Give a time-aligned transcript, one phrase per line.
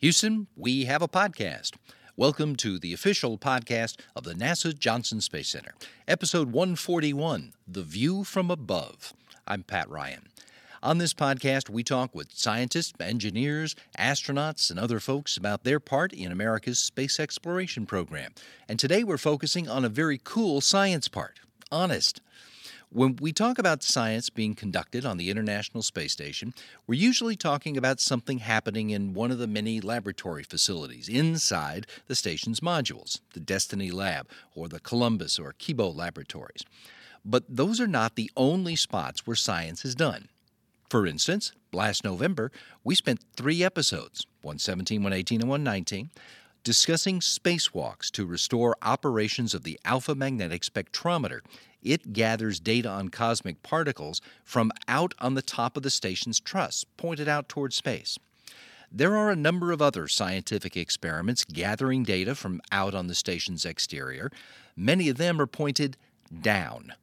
[0.00, 1.74] Houston, we have a podcast.
[2.16, 5.74] Welcome to the official podcast of the NASA Johnson Space Center,
[6.08, 9.12] episode 141 The View from Above.
[9.46, 10.30] I'm Pat Ryan.
[10.82, 16.14] On this podcast, we talk with scientists, engineers, astronauts, and other folks about their part
[16.14, 18.32] in America's space exploration program.
[18.70, 21.40] And today we're focusing on a very cool science part
[21.70, 22.20] honest.
[22.92, 26.52] When we talk about science being conducted on the International Space Station,
[26.88, 32.16] we're usually talking about something happening in one of the many laboratory facilities inside the
[32.16, 34.26] station's modules, the Destiny Lab
[34.56, 36.64] or the Columbus or Kibo laboratories.
[37.24, 40.28] But those are not the only spots where science is done.
[40.88, 42.50] For instance, last November,
[42.82, 46.10] we spent three episodes 117, 118, and 119
[46.64, 51.40] discussing spacewalks to restore operations of the alpha magnetic spectrometer
[51.82, 56.84] it gathers data on cosmic particles from out on the top of the station's truss,
[56.96, 58.18] pointed out toward space.
[58.92, 63.64] There are a number of other scientific experiments gathering data from out on the station's
[63.64, 64.32] exterior.
[64.76, 65.96] Many of them are pointed
[66.42, 66.94] down.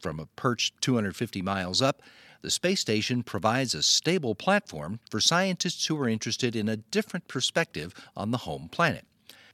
[0.00, 2.02] From a perch 250 miles up,
[2.42, 7.28] the space station provides a stable platform for scientists who are interested in a different
[7.28, 9.04] perspective on the home planet.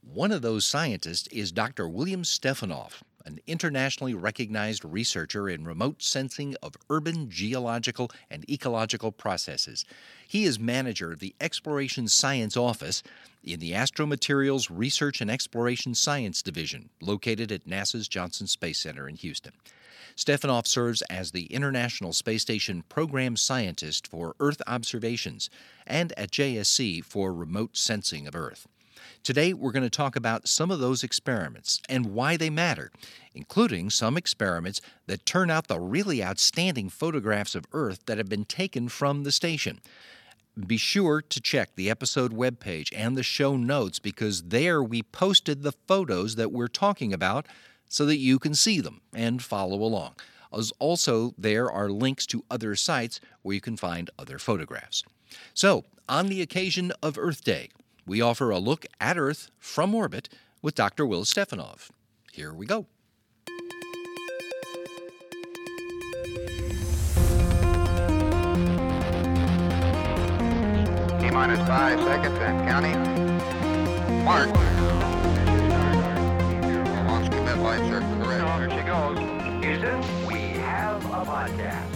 [0.02, 1.88] One of those scientists is Dr.
[1.88, 9.84] William Stefanov, an internationally recognized researcher in remote sensing of urban geological and ecological processes.
[10.26, 13.02] He is manager of the Exploration Science Office
[13.42, 19.16] in the Astromaterials Research and Exploration Science Division, located at NASA's Johnson Space Center in
[19.16, 19.52] Houston.
[20.16, 25.50] Stefanov serves as the International Space Station Program Scientist for Earth Observations
[25.86, 28.66] and at JSC for Remote Sensing of Earth.
[29.26, 32.92] Today, we're going to talk about some of those experiments and why they matter,
[33.34, 38.44] including some experiments that turn out the really outstanding photographs of Earth that have been
[38.44, 39.80] taken from the station.
[40.64, 45.64] Be sure to check the episode webpage and the show notes because there we posted
[45.64, 47.46] the photos that we're talking about
[47.88, 50.14] so that you can see them and follow along.
[50.56, 55.02] As also, there are links to other sites where you can find other photographs.
[55.52, 57.70] So, on the occasion of Earth Day,
[58.06, 60.28] we offer a look at Earth from orbit
[60.62, 61.04] with Dr.
[61.04, 61.90] Will Stefanov.
[62.32, 62.86] Here we go.
[71.20, 74.24] T minus five seconds and counting.
[74.24, 74.48] Mark.
[77.06, 78.60] Launch commit light circle correct.
[78.60, 79.18] Here she goes.
[79.64, 81.95] Houston, we have a podcast.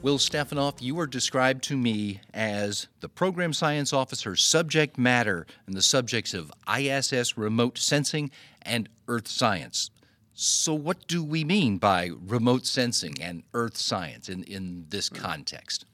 [0.00, 5.74] Will Stefanov, you are described to me as the program science officer subject matter and
[5.74, 8.30] the subjects of ISS remote sensing
[8.62, 9.90] and earth science.
[10.34, 15.16] So, what do we mean by remote sensing and earth science in, in this hmm.
[15.16, 15.84] context?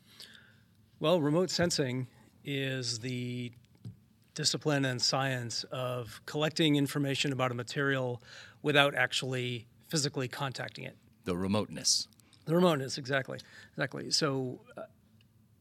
[1.01, 2.07] Well, remote sensing
[2.45, 3.53] is the
[4.35, 8.23] discipline and science of collecting information about a material
[8.61, 10.97] without actually physically contacting it.
[11.25, 12.07] The remoteness.
[12.47, 13.39] The remoteness, exactly,
[13.73, 14.11] exactly.
[14.11, 14.83] So, uh,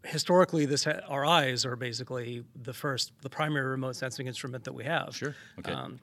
[0.04, 4.74] historically, this ha- our eyes are basically the first, the primary remote sensing instrument that
[4.74, 5.16] we have.
[5.16, 5.36] Sure.
[5.60, 5.72] Okay.
[5.72, 6.00] Um,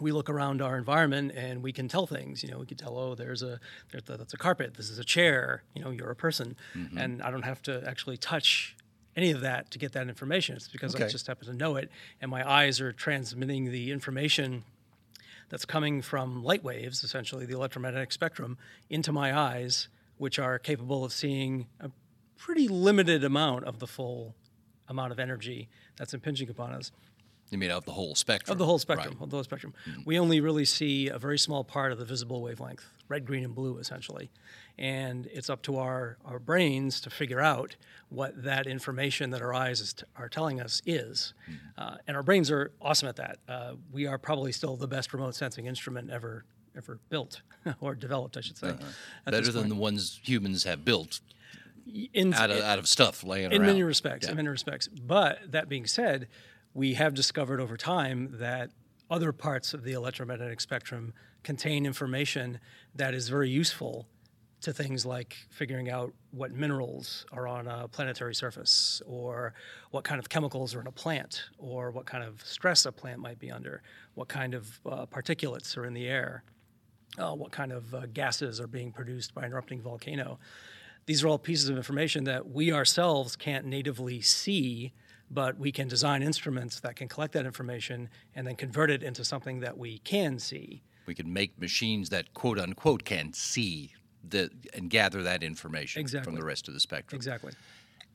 [0.00, 2.42] we look around our environment and we can tell things.
[2.42, 3.60] You know, we can tell, oh, there's a
[3.90, 4.74] there's a, that's a carpet.
[4.74, 5.62] This is a chair.
[5.74, 6.98] You know, you're a person, Mm-hmm.
[6.98, 8.74] and I don't have to actually touch
[9.14, 10.56] any of that to get that information.
[10.56, 11.90] It's because I just happen to know it,
[12.22, 14.64] and my eyes are transmitting the information
[15.50, 18.56] that's coming from light waves, essentially the electromagnetic spectrum,
[18.88, 19.88] into my eyes,
[20.22, 21.90] which are capable of seeing a
[22.36, 24.36] pretty limited amount of the full
[24.86, 26.92] amount of energy that's impinging upon us
[27.50, 28.52] You mean of the whole spectrum?
[28.52, 29.14] of the whole spectrum.
[29.14, 29.24] Right.
[29.24, 29.74] Of the whole spectrum,
[30.04, 33.52] we only really see a very small part of the visible wavelength, red, green, and
[33.52, 34.30] blue, essentially.
[34.78, 37.74] And it's up to our, our brains to figure out
[38.08, 41.34] what that information that our eyes is t- are telling us is.
[41.76, 43.38] Uh, and our brains are awesome at that.
[43.48, 46.44] Uh, we are probably still the best remote sensing instrument ever
[46.76, 47.42] ever built
[47.80, 48.68] or developed, I should say.
[48.68, 49.30] Uh-huh.
[49.30, 51.20] Better than the ones humans have built
[52.12, 53.60] in, out of, out of stuff laying in around.
[53.62, 54.26] In many respects.
[54.26, 54.32] Yeah.
[54.32, 54.88] In many respects.
[54.88, 56.28] But that being said,
[56.74, 58.70] we have discovered over time that
[59.10, 61.12] other parts of the electromagnetic spectrum
[61.42, 62.58] contain information
[62.94, 64.06] that is very useful
[64.62, 69.54] to things like figuring out what minerals are on a planetary surface, or
[69.90, 73.18] what kind of chemicals are in a plant, or what kind of stress a plant
[73.18, 73.82] might be under,
[74.14, 76.44] what kind of uh, particulates are in the air,
[77.18, 80.38] uh, what kind of uh, gases are being produced by an erupting volcano.
[81.06, 84.92] These are all pieces of information that we ourselves can't natively see,
[85.30, 89.24] but we can design instruments that can collect that information and then convert it into
[89.24, 90.82] something that we can see.
[91.06, 93.92] we can make machines that quote unquote can see
[94.28, 97.16] the and gather that information from the rest of the spectrum.
[97.16, 97.52] Exactly.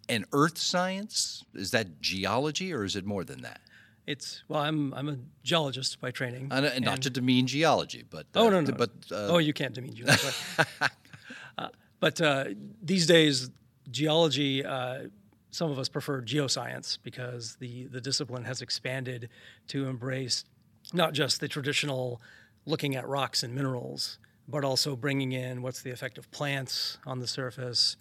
[0.10, 3.60] And earth science is that geology or is it more than that?
[4.08, 8.26] It's well, I'm I'm a geologist by training, And, and not to demean geology, but
[8.36, 8.72] Oh uh, no no.
[8.72, 10.24] but uh, oh, you can't demean geology.
[10.58, 10.92] But,
[11.58, 11.68] uh,
[12.00, 12.46] but uh,
[12.82, 13.50] these days,
[13.92, 14.66] geology.
[14.66, 15.10] Uh,
[15.50, 19.30] some of us prefer geoscience because the the discipline has expanded
[19.70, 20.46] to embrace
[20.94, 22.22] not just the traditional
[22.66, 27.20] looking at rocks and minerals, but also bringing in what's the effect of plants on
[27.20, 27.98] the surface.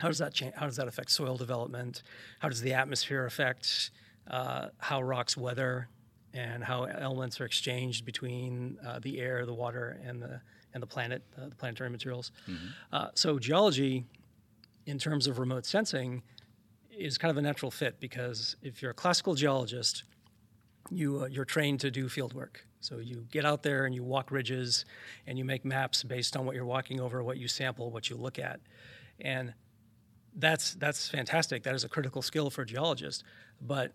[0.00, 0.54] How does that change?
[0.56, 2.02] How does that affect soil development?
[2.40, 3.90] How does the atmosphere affect
[4.30, 5.88] uh, how rocks weather
[6.34, 10.40] and how elements are exchanged between uh, the air, the water, and the
[10.74, 12.32] and the planet, uh, the planetary materials.
[12.92, 14.06] Uh, so geology,
[14.86, 16.22] in terms of remote sensing,
[16.90, 20.04] is kind of a natural fit because if you're a classical geologist,
[20.90, 22.66] you uh, you're trained to do field work.
[22.80, 24.84] So you get out there and you walk ridges,
[25.26, 28.16] and you make maps based on what you're walking over, what you sample, what you
[28.16, 28.60] look at,
[29.20, 29.54] and
[30.34, 31.62] that's that's fantastic.
[31.62, 33.24] That is a critical skill for a geologist,
[33.60, 33.92] but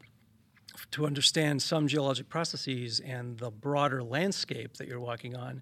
[0.92, 5.62] to understand some geologic processes and the broader landscape that you're walking on,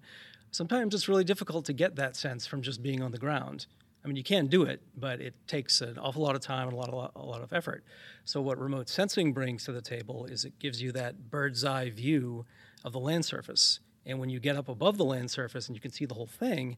[0.50, 3.66] sometimes it's really difficult to get that sense from just being on the ground.
[4.04, 6.72] I mean, you can do it, but it takes an awful lot of time and
[6.72, 7.82] a lot of a lot of effort.
[8.24, 11.90] So what remote sensing brings to the table is it gives you that bird's eye
[11.90, 12.46] view
[12.84, 13.80] of the land surface.
[14.04, 16.28] And when you get up above the land surface and you can see the whole
[16.28, 16.76] thing,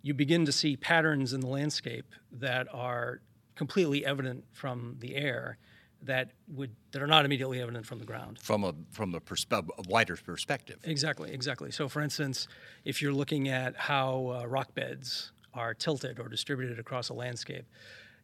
[0.00, 3.20] you begin to see patterns in the landscape that are
[3.54, 5.58] completely evident from the air
[6.02, 8.38] that would that are not immediately evident from the ground.
[8.40, 10.78] from a from a, perspe- a wider perspective.
[10.84, 11.70] Exactly, exactly.
[11.70, 12.48] So, for instance,
[12.84, 17.66] if you're looking at how uh, rock beds are tilted or distributed across a landscape,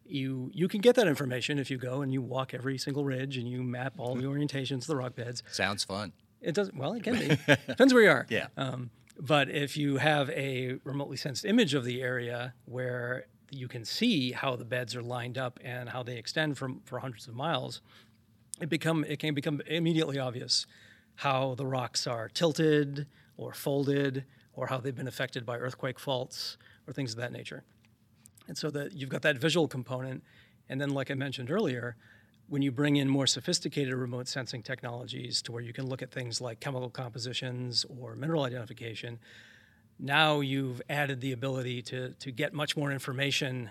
[0.05, 3.37] you you can get that information if you go and you walk every single ridge
[3.37, 5.43] and you map all the orientations of the rock beds.
[5.53, 6.13] Sounds fun.
[6.41, 6.77] It doesn't.
[6.77, 7.29] Well, it can be.
[7.67, 8.27] Depends where you are.
[8.29, 8.47] Yeah.
[8.57, 8.91] Um,
[9.21, 14.33] but if you have a remotely sensed image of the area where you can see
[14.33, 17.81] how the beds are lined up and how they extend from for hundreds of miles,
[18.61, 20.67] it become it can become immediately obvious
[21.17, 23.07] how the rocks are tilted
[23.37, 26.57] or folded or how they've been affected by earthquake faults
[26.87, 27.63] or things of that nature.
[28.47, 30.23] And so that you've got that visual component,
[30.69, 31.97] and then like I mentioned earlier,
[32.49, 36.11] when you bring in more sophisticated remote sensing technologies to where you can look at
[36.11, 39.19] things like chemical compositions or mineral identification,
[39.99, 43.71] now you've added the ability to, to get much more information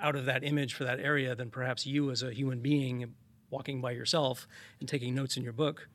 [0.00, 3.14] out of that image for that area than perhaps you as a human being
[3.50, 4.46] walking by yourself
[4.80, 5.88] and taking notes in your book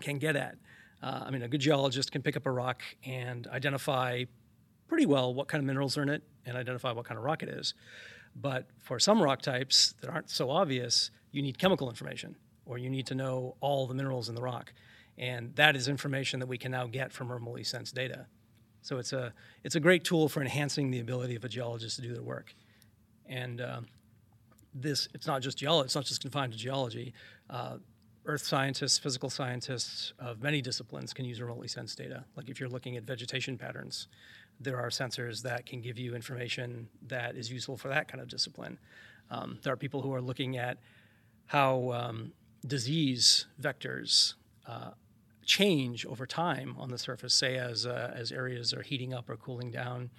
[0.00, 0.56] can get at.
[1.02, 4.24] Uh, I mean, a good geologist can pick up a rock and identify
[4.88, 7.42] pretty well what kind of minerals are in it and identify what kind of rock
[7.42, 7.74] it is.
[8.36, 12.36] But for some rock types that aren't so obvious, you need chemical information
[12.66, 14.72] or you need to know all the minerals in the rock.
[15.16, 18.26] And that is information that we can now get from remotely sensed data.
[18.84, 19.32] So it's a,
[19.64, 22.54] it's a great tool for enhancing the ability of a geologist to do their work.
[23.26, 23.86] And um,
[24.74, 27.14] this, it's not just geology, it's not just confined to geology.
[27.48, 27.78] Uh,
[28.26, 32.26] earth scientists, physical scientists of many disciplines can use remotely sensed data.
[32.36, 34.08] Like if you're looking at vegetation patterns,
[34.60, 38.28] there are sensors that can give you information that is useful for that kind of
[38.28, 38.78] discipline.
[39.30, 40.76] Um, there are people who are looking at
[41.46, 42.32] how um,
[42.66, 44.34] disease vectors
[44.66, 44.90] uh,
[45.44, 49.36] change over time on the surface, say as, uh, as areas are heating up or
[49.36, 50.10] cooling down.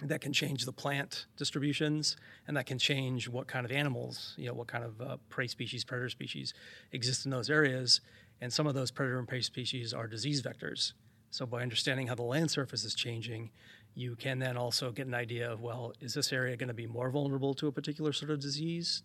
[0.00, 2.16] That can change the plant distributions,
[2.46, 5.48] and that can change what kind of animals, you know, what kind of uh, prey
[5.48, 6.54] species, predator species
[6.92, 8.00] exist in those areas.
[8.40, 10.92] And some of those predator and prey species are disease vectors.
[11.30, 13.50] So by understanding how the land surface is changing,
[13.94, 16.86] you can then also get an idea of well, is this area going to be
[16.86, 19.02] more vulnerable to a particular sort of disease,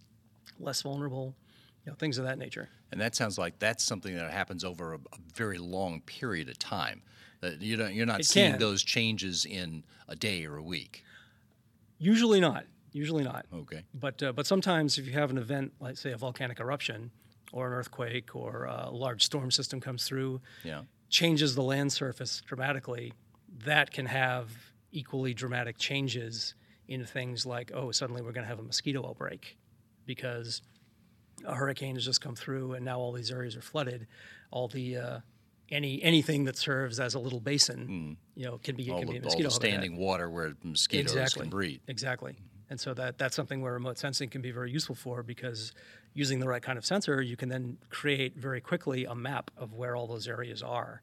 [0.60, 1.36] less vulnerable,
[1.86, 2.70] you know, things of that nature.
[2.92, 6.58] And that sounds like that's something that happens over a, a very long period of
[6.60, 7.02] time.
[7.42, 8.60] That you don't, you're not It seeing can.
[8.60, 11.04] those changes in a day or a week.
[11.98, 12.66] Usually not.
[12.92, 13.46] Usually not.
[13.54, 13.84] Okay.
[13.94, 17.12] But uh, but sometimes if you have an event like say a volcanic eruption
[17.52, 20.84] or an earthquake or a large storm system comes through, Yeah.
[21.10, 23.14] changes the land surface dramatically,
[23.66, 24.50] that can have
[24.92, 26.54] equally dramatic changes
[26.88, 29.58] in things like oh suddenly we're going to have a mosquito outbreak
[30.06, 30.62] because
[31.46, 34.08] a hurricane has just come through and now all these areas are flooded.
[34.52, 35.20] All the uh,
[35.72, 39.14] any anything that serves as a little basin, you know, can be All can be
[39.14, 39.70] the, a all mosquito the habitat.
[39.72, 41.42] standing water where mosquitoes exactly.
[41.42, 41.82] can breed.
[41.88, 42.38] Exactly.
[42.70, 45.74] And so that that's something where remote sensing can be very useful for because
[46.14, 49.74] using the right kind of sensor, you can then create very quickly a map of
[49.74, 51.02] where all those areas are,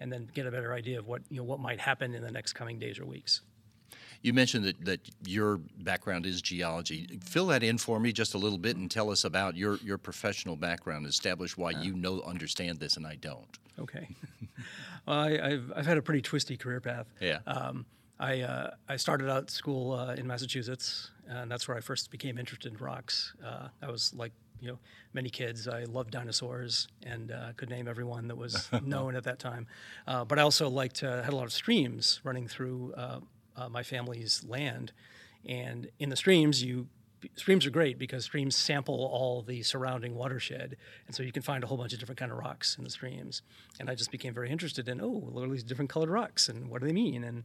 [0.00, 2.30] and then get a better idea of what you know what might happen in the
[2.30, 3.42] next coming days or weeks.
[4.22, 7.18] You mentioned that, that your background is geology.
[7.24, 9.98] Fill that in for me just a little bit and tell us about your, your
[9.98, 11.06] professional background.
[11.06, 13.58] Establish why you know understand this and I don't.
[13.78, 14.08] Okay.
[15.06, 17.06] well, I, I've I've had a pretty twisty career path.
[17.20, 17.38] Yeah.
[17.46, 17.84] Um,
[18.22, 22.38] I, uh, I started out school uh, in Massachusetts, and that's where I first became
[22.38, 23.34] interested in rocks.
[23.44, 24.78] Uh, I was like, you know,
[25.12, 25.66] many kids.
[25.66, 29.66] I loved dinosaurs and uh, could name everyone that was known at that time.
[30.06, 32.94] Uh, but I also liked uh, had a lot of streams running through
[33.56, 34.92] uh, my family's land,
[35.46, 36.88] and in the streams you
[37.36, 41.62] streams are great because streams sample all the surrounding watershed, and so you can find
[41.62, 43.42] a whole bunch of different kind of rocks in the streams.
[43.78, 46.68] And I just became very interested in oh, look at these different colored rocks and
[46.68, 47.24] what do they mean?
[47.24, 47.44] And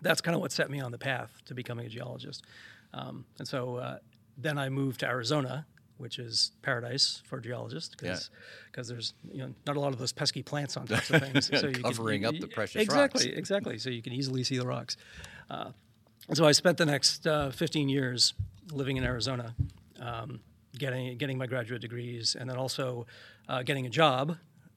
[0.00, 2.44] that's kind of what set me on the path to becoming a geologist.
[2.92, 3.98] Um, and so uh,
[4.36, 5.66] then I moved to Arizona,
[6.02, 8.28] which is paradise for geologists because
[8.70, 11.46] because there's you know not a lot of those pesky plants on top of things,
[11.46, 13.38] so you can- Covering up the precious exactly, rocks.
[13.38, 13.78] exactly.
[13.78, 14.96] So you can easily see the rocks.
[15.48, 15.70] Uh,
[16.34, 18.34] so I spent the next uh, 15 years
[18.72, 19.54] living in Arizona,
[20.00, 20.40] um,
[20.78, 23.06] getting getting my graduate degrees, and then also
[23.48, 24.36] uh, getting a job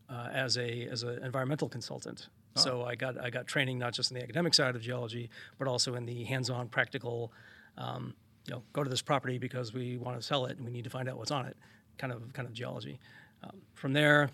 [0.09, 2.29] uh, as a as an environmental consultant.
[2.57, 5.29] So I got I got training not just in the academic side of geology,
[5.59, 7.33] but also in the hands-on, practical.
[7.77, 8.13] Um,
[8.45, 10.83] you know, go to this property because we want to sell it and we need
[10.83, 11.57] to find out what's on it.
[11.97, 12.99] Kind of kind of geology.
[13.43, 14.29] Um, from there,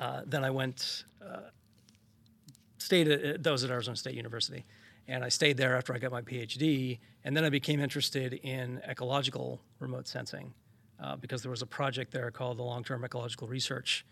[0.00, 1.04] uh, then I went
[2.84, 4.64] stayed at that was at Arizona State University,
[5.08, 8.80] and I stayed there after I got my PhD, and then I became interested in
[8.88, 10.52] ecological remote sensing
[11.02, 14.06] uh, because there was a project there called the Long-Term Ecological Research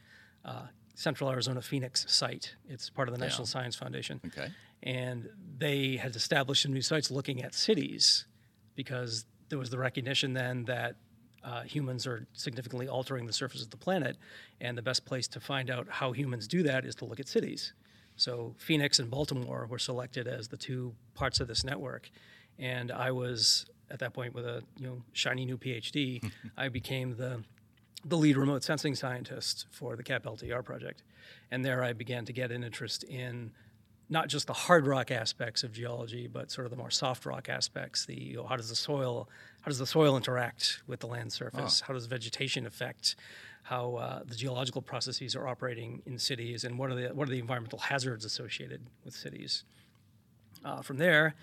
[0.44, 0.62] uh,
[0.94, 2.54] Central Arizona Phoenix site.
[2.68, 4.20] It's part of the National Science Foundation.
[4.26, 4.48] Okay.
[4.82, 5.28] And
[5.58, 8.26] they had established some new sites looking at cities
[8.74, 10.96] because there was the recognition then that
[11.44, 14.16] uh, humans are significantly altering the surface of the planet,
[14.60, 17.28] and the best place to find out how humans do that is to look at
[17.28, 17.72] cities.
[18.16, 22.10] So Phoenix and Baltimore were selected as the two parts of this network,
[22.58, 26.30] and I was at that point with a you know shiny new PhD.
[26.56, 27.42] I became the
[28.04, 31.02] the lead remote sensing scientist for the CAP LTER project,
[31.50, 33.50] and there I began to get an interest in
[34.12, 37.48] not just the hard rock aspects of geology, but sort of the more soft rock
[37.48, 38.04] aspects.
[38.04, 39.28] The you know, how does the soil
[39.62, 41.80] how does the soil interact with the land surface?
[41.80, 43.16] How does vegetation affect
[43.64, 47.30] how uh, the geological processes are operating in cities, and what are the what are
[47.30, 49.64] the environmental hazards associated with cities?
[50.64, 51.34] Uh, from there,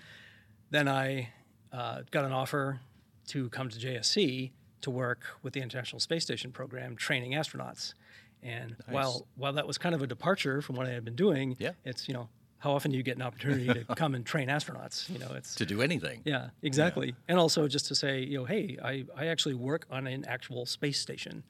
[0.70, 1.30] then I
[1.72, 2.80] uh, got an offer
[3.28, 7.94] to come to JSC to work with the International Space Station program, training astronauts.
[8.42, 11.56] And while while that was kind of a departure from what I had been doing,
[11.58, 11.72] Yeah.
[11.84, 12.28] it's you know
[12.60, 15.08] how often do you get an opportunity to come and train astronauts?
[15.10, 16.22] You know, it's To do anything.
[16.24, 17.14] yeah, exactly.
[17.28, 20.64] And also just to say, you know, hey, I, I actually work on an actual
[20.66, 21.42] space station.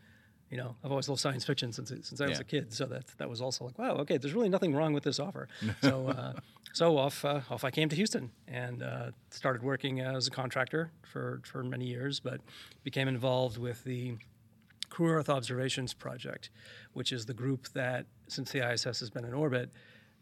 [0.51, 2.41] You know, I've always loved science fiction since since I was Yeah.
[2.41, 5.05] a kid, so that that was also like, wow, okay, there's really nothing wrong with
[5.05, 5.47] this offer.
[5.81, 6.33] so uh,
[6.73, 10.91] so off uh, off I came to Houston and uh, started working as a contractor
[11.03, 12.41] for for many years, but
[12.83, 14.17] became involved with the
[14.89, 16.51] Crew Earth Observations Project,
[16.95, 19.71] which is the group that, since the ISS has been in orbit,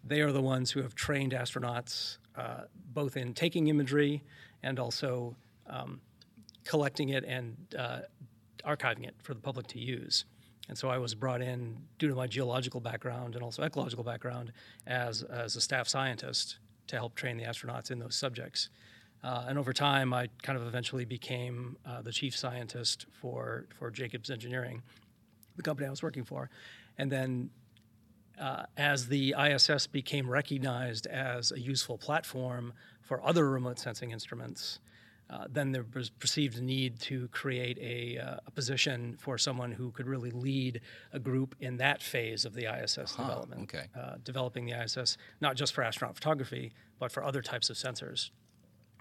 [0.04, 2.62] they are the ones who have trained astronauts uh,
[2.94, 4.22] both in taking imagery
[4.62, 5.34] and also
[5.68, 6.00] um,
[6.64, 8.00] collecting it and uh,
[8.64, 10.24] archiving it for the public to use.
[10.68, 14.52] And so I was brought in due to my geological background and also ecological background
[14.86, 18.68] as, as a staff scientist to help train the astronauts in those subjects.
[19.24, 23.90] Uh, and over time, I kind of eventually became uh, the chief scientist for, for
[23.90, 24.82] Jacobs Engineering,
[25.56, 26.50] the company I was working for.
[26.98, 27.50] And then
[28.40, 34.78] uh, as the ISS became recognized as a useful platform for other remote sensing instruments,
[35.30, 39.90] uh, then there was perceived need to create a, uh, a position for someone who
[39.90, 40.80] could really lead
[41.12, 43.62] a group in that phase of the ISS development.
[43.62, 43.86] okay.
[43.98, 48.30] Uh, developing the ISS, not just for astronaut photography, but for other types of sensors.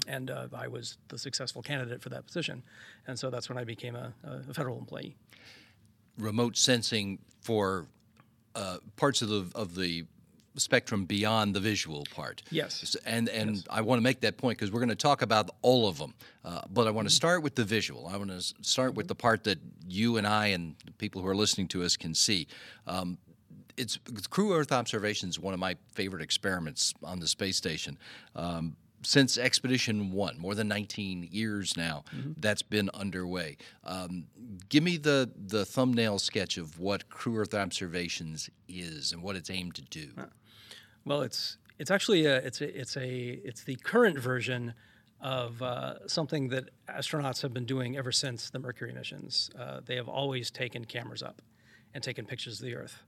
[0.05, 2.61] And uh, I was the successful candidate for that position.
[3.07, 5.15] And so that's when I became a, a federal employee.
[6.17, 7.87] remote sensing for
[8.55, 10.05] uh, parts of the of the
[10.55, 12.41] spectrum beyond the visual part.
[12.49, 12.95] Yes.
[13.05, 15.87] And and I want to make that point because we're going to talk about all
[15.87, 16.13] of them.
[16.43, 18.07] Uh, but I want to start with the visual.
[18.07, 21.27] I want to start with the part that you and I and the people who
[21.27, 22.47] are listening to us can see.
[22.85, 23.17] Um,
[23.77, 23.99] it's
[24.29, 27.97] Crew Earth Observation is one of my favorite experiments on the space station.
[28.35, 32.03] Um, since Expedition One, more than 19 years now,
[32.37, 33.57] that's been underway.
[33.83, 34.25] Um,
[34.69, 39.49] give me the the thumbnail sketch of what Crew Earth Observations is and what it's
[39.49, 40.09] aimed to do.
[41.05, 44.73] Well, it's it's actually a, it's a, it's a it's the current version
[45.21, 49.49] of uh, something that astronauts have been doing ever since the Mercury missions.
[49.57, 51.41] Uh, they have always taken cameras up
[51.93, 53.03] and taken pictures of the Earth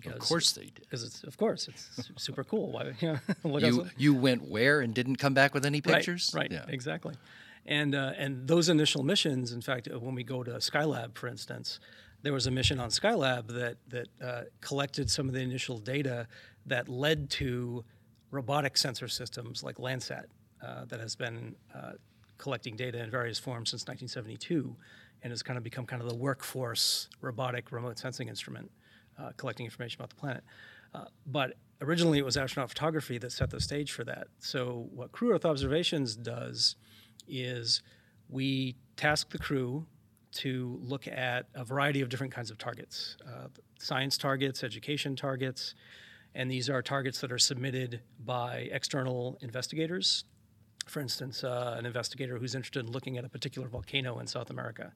[0.00, 0.80] because Of course they did.
[0.80, 2.72] because it's of course it's super cool.
[2.72, 6.32] Why you know, You you went where and didn't come back with any pictures?
[6.34, 6.74] Right, right, Yeah.
[6.74, 7.14] exactly.
[7.66, 11.26] And uh, and those initial missions, in fact, uh, when we go to Skylab, for
[11.28, 11.80] instance,
[12.22, 16.28] there was a mission on Skylab that that uh, collected some of the initial data
[16.66, 17.84] that led to
[18.30, 20.26] robotic sensor systems like Landsat
[20.66, 21.92] uh, that has been uh,
[22.38, 24.76] collecting data in various forms since 1972
[25.22, 28.70] and has kind of become kind of the workforce robotic remote sensing instrument
[29.18, 30.44] uh, collecting information about the planet.
[30.94, 34.28] Uh, but originally it was astronaut photography that set the stage for that.
[34.38, 36.76] So what Crew Earth Observations does
[37.28, 37.82] is
[38.28, 39.86] we task the crew
[40.32, 45.74] to look at a variety of different kinds of targets uh, science targets, education targets,
[46.34, 50.24] and these are targets that are submitted by external investigators.
[50.86, 54.50] For instance, uh, an investigator who's interested in looking at a particular volcano in South
[54.50, 54.92] America.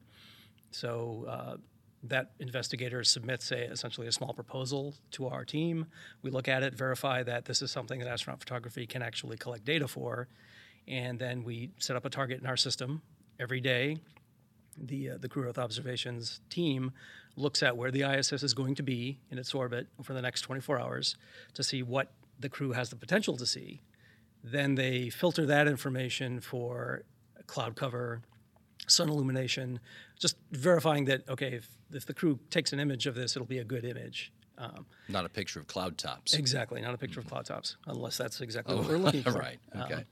[0.71, 1.57] So uh,
[2.03, 5.85] that investigator submits a, essentially a small proposal to our team.
[6.21, 9.65] We look at it, verify that this is something that astronaut photography can actually collect
[9.65, 10.27] data for,
[10.87, 13.01] and then we set up a target in our system
[13.39, 13.97] every day.
[14.77, 16.91] The, uh, the Crew Earth Observations team
[17.35, 20.41] looks at where the ISS is going to be in its orbit for the next
[20.41, 21.17] 24 hours
[21.53, 23.81] to see what the crew has the potential to see.
[24.43, 27.03] Then they filter that information for
[27.45, 28.21] cloud cover,
[28.87, 29.79] sun illumination,
[30.19, 33.59] just verifying that, okay, if, if the crew takes an image of this, it'll be
[33.59, 34.31] a good image.
[34.57, 36.33] Um, Not a picture of cloud tops.
[36.35, 39.31] exactly, not a picture of cloud tops, unless that's exactly what we're looking for.
[39.31, 39.59] right.
[39.75, 39.93] Okay.
[39.93, 40.03] Um,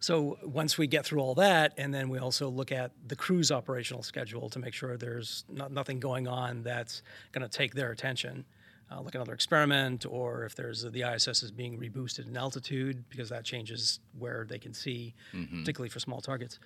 [0.00, 3.50] so once we get through all that, and then we also look at the crew's
[3.50, 7.90] operational schedule to make sure there's not, nothing going on that's going to take their
[7.90, 8.44] attention,
[8.92, 13.28] uh, like another experiment, or if there's the ISS is being reboosted in altitude because
[13.28, 16.58] that changes where they can see, particularly for small targets.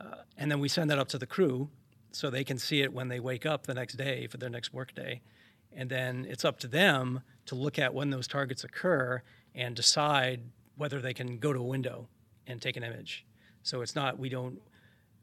[0.00, 1.68] Uh, and then we send that up to the crew
[2.12, 4.72] so they can see it when they wake up the next day for their next
[4.72, 5.20] work day.
[5.72, 9.22] And then it's up to them to look at when those targets occur
[9.54, 10.40] and decide
[10.76, 12.08] whether they can go to a window
[12.46, 13.26] and take an image.
[13.62, 14.60] So it's not, we don't,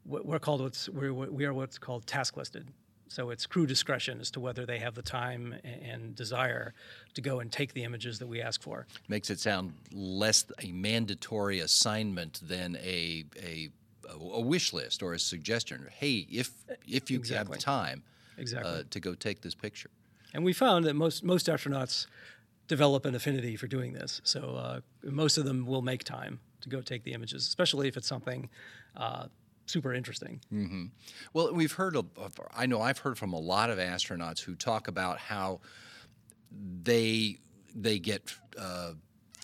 [0.04, 2.68] we're called what's, we're, we are what's called task listed.
[3.08, 6.74] So it's crew discretion as to whether they have the time and desire
[7.14, 8.86] to go and take the images that we ask for.
[9.08, 13.70] Makes it sound less a mandatory assignment than a a,
[14.10, 15.88] a wish list or a suggestion.
[15.90, 16.50] Hey, if
[16.86, 17.56] if you Exactly.
[17.56, 18.02] have time
[18.38, 18.70] Exactly.
[18.70, 19.90] uh, to go take this picture.
[20.34, 22.06] And we found that most most astronauts
[22.68, 24.20] develop an affinity for doing this.
[24.24, 27.96] So uh, most of them will make time to go take the images, especially if
[27.96, 28.48] it's something
[28.96, 29.26] uh,
[29.66, 30.40] super interesting.
[31.32, 34.54] Well, we've heard of, of, I know I've heard from a lot of astronauts who
[34.54, 35.60] talk about how
[36.82, 37.38] they
[37.74, 38.92] they get uh,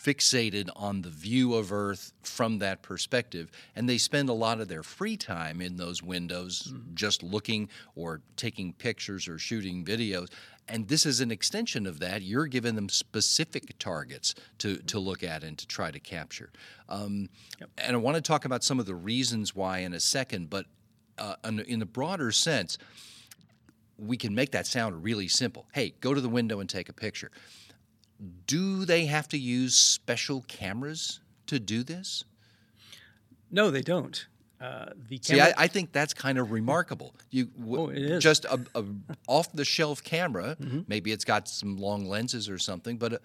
[0.04, 4.68] fixated on the view of Earth from that perspective, and they spend a lot of
[4.68, 10.28] their free time in those windows just looking or taking pictures or shooting videos.
[10.68, 12.22] And this is an extension of that.
[12.22, 16.50] You're giving them specific targets to, to look at and to try to capture.
[16.88, 17.28] Um,
[17.78, 20.66] And I want to talk about some of the reasons why in a second, but
[21.18, 22.78] uh, in, in the broader sense,
[23.98, 25.66] we can make that sound really simple.
[25.72, 27.30] Hey, go to the window and take a picture.
[28.46, 32.24] Do they have to use special cameras to do this?
[33.50, 34.26] No, they don't.
[34.60, 37.14] Uh, the See, camera, I, I think that's kind of remarkable.
[37.30, 38.10] You w- Oh, it is.
[38.10, 38.18] Mm-hmm.
[38.20, 38.84] just a, a
[39.26, 40.56] off-the-shelf camera.
[40.86, 43.18] Maybe it's got some long lenses or something, but uh,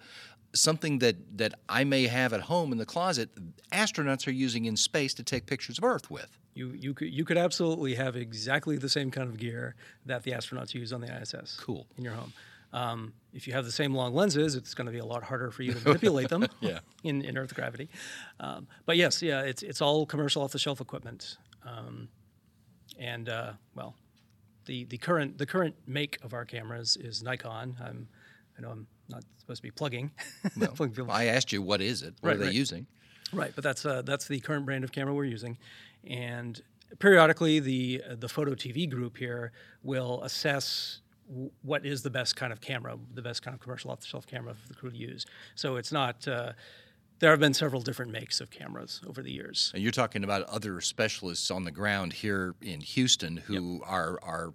[0.52, 3.28] something that that I may have at home in the closet.
[3.72, 6.36] Astronauts are using in space to take pictures of Earth with.
[6.54, 10.32] you you could you could absolutely have exactly the same kind of gear that the
[10.32, 11.56] astronauts use on the ISS.
[11.60, 11.86] Cool.
[11.96, 12.32] In your home.
[12.72, 15.50] Um, if you have the same long lenses, it's going to be a lot harder
[15.50, 16.80] for you to manipulate them Yeah.
[17.02, 17.88] in, in Earth gravity.
[18.40, 22.08] Um, but yes, yeah, it's it's all commercial off-the-shelf equipment, um,
[22.98, 23.94] and uh, well,
[24.66, 27.76] the the current the current make of our cameras is Nikon.
[27.82, 28.08] I'm,
[28.58, 30.10] I know I'm not supposed to be plugging.
[30.74, 31.10] plugging people.
[31.10, 32.14] I asked you, what is it?
[32.20, 32.54] What Right, are they right.
[32.54, 32.86] using?
[33.32, 35.56] Right, but that's uh, that's the current brand of camera we're using,
[36.06, 36.60] and
[36.98, 39.52] periodically the uh, the photo TV group here
[39.82, 41.00] will assess
[41.62, 44.68] what is the best kind of camera, the best kind of commercial off-the-shelf camera for
[44.68, 45.26] the crew to use.
[45.54, 46.26] So it's not.
[46.26, 46.52] Uh,
[47.20, 49.72] there have been several different makes of cameras over the years.
[49.74, 54.54] And you're talking about other specialists on the ground here in Houston who are are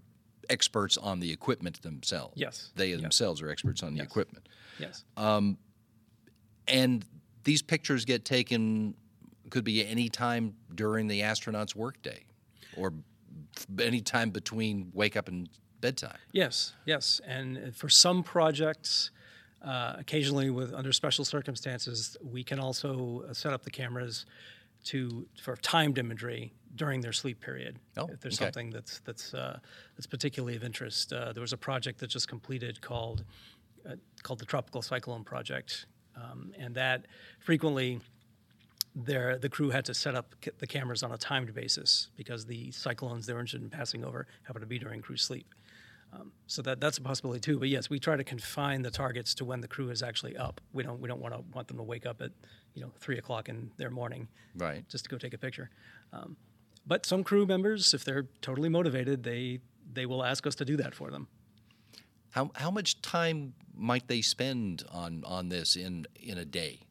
[0.49, 2.33] experts on the equipment themselves.
[2.35, 3.01] Yes, They yes.
[3.01, 4.49] themselves are experts on the equipment.
[4.79, 5.03] Yes.
[6.67, 7.05] And
[7.43, 8.95] these pictures get taken
[9.49, 12.23] could be any time during the astronaut's workday
[12.77, 12.93] or
[13.79, 15.49] any time between wake up and
[15.83, 16.17] bedtime.
[16.31, 19.11] Yes, yes, and for some projects,
[19.61, 24.25] uh, occasionally with under special circumstances, we can also uh, set up the cameras
[24.85, 27.79] to for timed imagery during their sleep period.
[27.97, 28.45] Oh, if there's okay.
[28.45, 29.59] something that's that's uh,
[29.95, 31.13] that's particularly of interest.
[31.13, 33.23] Uh, there was a project that just completed called
[33.87, 37.05] uh, called the Tropical Cyclone Project, um, and that
[37.39, 37.99] frequently
[38.95, 42.45] there the crew had to set up ca- the cameras on a timed basis because
[42.45, 45.47] the cyclones they were interested in passing over happened to be during crew sleep.
[46.47, 47.57] So that that's a possibility too.
[47.57, 50.61] But yes, we try to confine the targets to when the crew is actually up.
[50.71, 52.31] We don't we don't want to want them to wake up at
[52.75, 54.87] you know three o'clock in their morning Right.
[54.87, 55.69] just to go take a picture.
[56.11, 56.37] Um,
[56.85, 59.59] but some crew members, if they're totally motivated, they
[59.91, 61.27] they will ask us to do that for them.
[62.31, 66.81] How how much time might they spend on on this in in a day?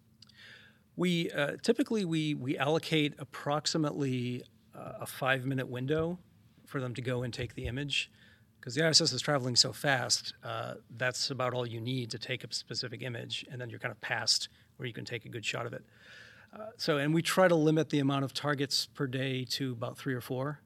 [0.97, 4.43] We uh, typically we we allocate approximately
[4.75, 6.19] uh, a five minute window
[6.67, 8.11] for them to go and take the image,
[8.63, 10.35] because the ISS is traveling so fast.
[10.45, 13.91] Uh, that's about all you need to take a specific image, and then you're kind
[13.91, 15.85] of past where you can take a good shot of it.
[16.55, 19.99] Uh, so, and we try to limit the amount of targets per day to about
[19.99, 20.61] three or four.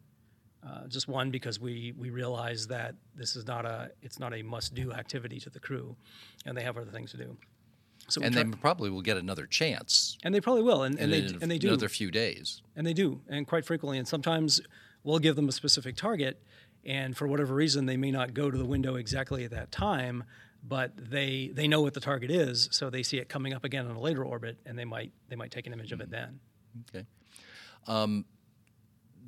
[0.67, 4.43] Uh, just one because we we realize that this is not a it's not a
[4.43, 5.97] must do activity to the crew,
[6.45, 7.37] and they have other things to do.
[8.09, 11.21] So And they probably will get another chance and they probably will, and, and they
[11.41, 12.63] and they do another few days.
[12.77, 13.99] and they do, and quite frequently.
[13.99, 14.61] And sometimes
[15.03, 16.43] we'll give them a specific target,
[16.87, 20.25] and for whatever reason, they may not go to the window exactly at that time,
[20.63, 23.87] but they they know what the target is, so they see it coming up again
[23.87, 26.41] on a later orbit, and they might they might take an image of it then.
[26.89, 27.07] Okay.
[27.87, 28.25] Um,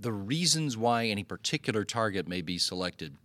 [0.00, 3.16] the reasons why any particular target may be selected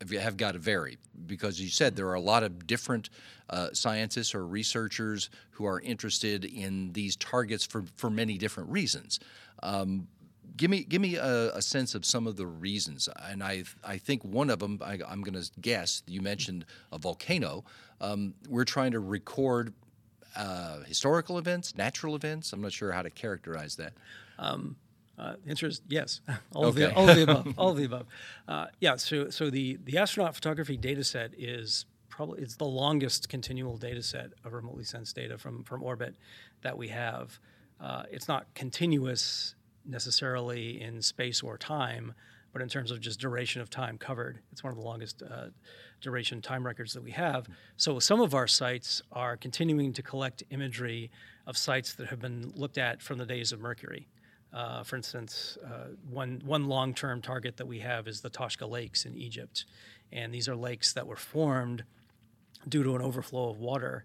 [0.00, 3.10] have- have got to vary because as you said there are a lot of different
[3.50, 9.20] uh, scientists or researchers who are interested in these targets for, for many different reasons.
[9.62, 10.08] Um,
[10.56, 13.98] give me give me a, a sense of some of the reasons, and I I
[13.98, 17.64] think one of them I, I'm going to guess you mentioned a volcano.
[18.00, 19.74] Um, we're trying to record
[20.36, 22.52] uh, historical events, natural events.
[22.52, 23.92] I'm not sure how to characterize that.
[25.18, 26.20] Uh, the answer is yes.
[26.54, 27.54] All of the all of the above.
[27.58, 28.06] All of the above.
[28.48, 28.96] Uh, yeah.
[28.96, 34.02] So so the the astronaut photography data set is probably it's the longest continual data
[34.02, 36.16] set of remotely sensed data from from orbit
[36.62, 37.38] that we have.
[37.80, 39.54] Uh, it's not continuous
[39.84, 42.14] necessarily in space or time,
[42.52, 45.46] but in terms of just duration of time covered, it's one of the longest uh,
[46.00, 47.48] duration time records that we have.
[47.76, 51.10] So some of our sites are continuing to collect imagery
[51.46, 54.08] of sites that have been looked at from the days of Mercury.
[54.52, 58.68] Uh, for instance, uh, one, one long term target that we have is the Toshka
[58.68, 59.64] Lakes in Egypt.
[60.12, 61.84] And these are lakes that were formed
[62.68, 64.04] due to an overflow of water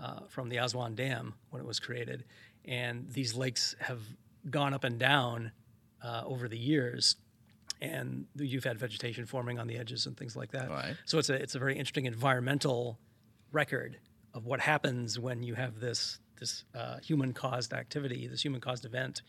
[0.00, 2.24] uh, from the Aswan Dam when it was created.
[2.64, 4.00] And these lakes have
[4.50, 5.52] gone up and down
[6.02, 7.16] uh, over the years.
[7.80, 10.70] And you've had vegetation forming on the edges and things like that.
[10.70, 10.96] Right.
[11.04, 12.98] So it's a, it's a very interesting environmental
[13.52, 13.98] record
[14.32, 19.22] of what happens when you have this this uh, human-caused activity, this human-caused event,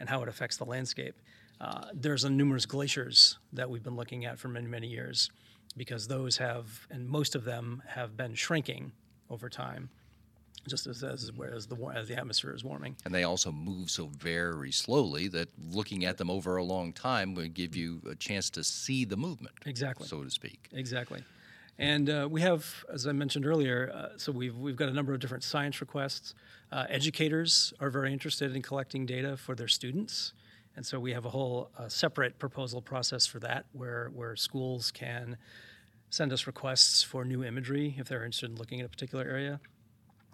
[0.00, 1.14] and how it affects the landscape.
[1.60, 5.30] Uh, there's a numerous glaciers that we've been looking at for many many years,
[5.76, 8.92] because those have and most of them have been shrinking
[9.30, 9.90] over time,
[10.66, 12.96] just as as, as the as the atmosphere is warming.
[13.04, 17.34] And they also move so very slowly that looking at them over a long time
[17.34, 20.06] would give you a chance to see the movement, Exactly.
[20.06, 20.68] so to speak.
[20.72, 21.22] Exactly.
[21.80, 25.14] And uh, we have, as I mentioned earlier, uh, so we've, we've got a number
[25.14, 26.34] of different science requests.
[26.72, 30.32] Uh, educators are very interested in collecting data for their students.
[30.74, 34.90] And so we have a whole uh, separate proposal process for that where, where schools
[34.90, 35.36] can
[36.10, 39.60] send us requests for new imagery if they're interested in looking at a particular area.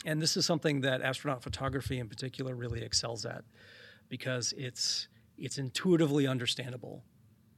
[0.04, 3.44] And this is something that astronaut photography in particular really excels at
[4.08, 7.02] because it's, it's intuitively understandable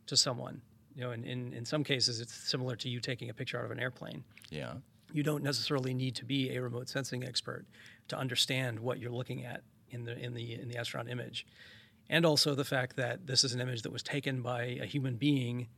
[0.07, 0.63] to someone.
[0.95, 3.65] You know, in, in, in some cases, it's similar to you taking a picture out
[3.65, 4.25] of an airplane.
[4.49, 4.75] Yeah.
[5.13, 7.67] You don't necessarily need to be a remote sensing expert
[8.09, 11.47] to understand what you're looking at in the in the in the astronaut image,
[12.09, 15.17] and also the fact that this is an image that was taken by a human
[15.17, 15.69] being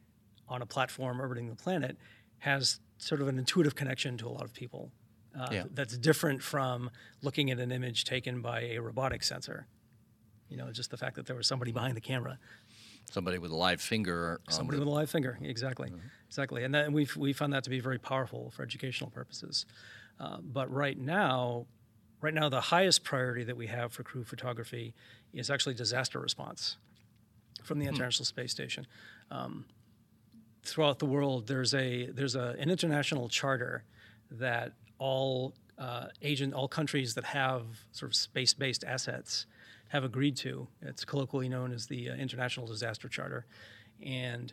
[0.49, 1.99] on a platform orbiting the planet
[2.39, 4.91] has sort of an intuitive connection to a lot of people.
[5.39, 5.65] Uh, Yeah.
[5.73, 6.91] That's different from
[7.23, 9.67] looking at an image taken by a robotic sensor.
[10.49, 12.39] You know, just the fact that there was somebody behind the camera
[13.11, 14.39] Somebody with a live finger.
[14.51, 15.91] Somebody the- with a live finger, exactly,
[16.27, 19.65] exactly, and that, and we've we found that to be very powerful for educational purposes.
[20.21, 21.67] Uh, but right now,
[22.21, 24.95] right now, the highest priority that we have for crew photography
[25.33, 26.77] is actually disaster response
[27.63, 28.87] from the International Space Station.
[29.31, 29.65] Um,
[30.63, 33.85] throughout the world, there's a there's a, an international charter
[34.31, 39.47] that all uh, agent all countries that have sort of space-based assets
[39.89, 40.67] have agreed to.
[40.83, 43.47] It's colloquially known as the uh, International Disaster Charter,
[44.05, 44.53] and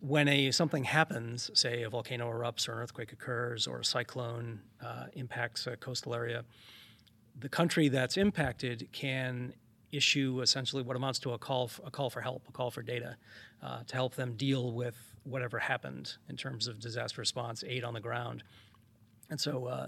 [0.00, 4.60] when a something happens, say a volcano erupts or an earthquake occurs or a cyclone
[4.84, 6.44] uh, impacts a coastal area,
[7.38, 9.52] the country that's impacted can
[9.92, 12.82] issue essentially what amounts to a call f- a call for help, a call for
[12.82, 13.16] data,
[13.62, 17.94] uh, to help them deal with whatever happened in terms of disaster response, aid on
[17.94, 18.42] the ground,
[19.30, 19.66] and so.
[19.66, 19.86] Uh,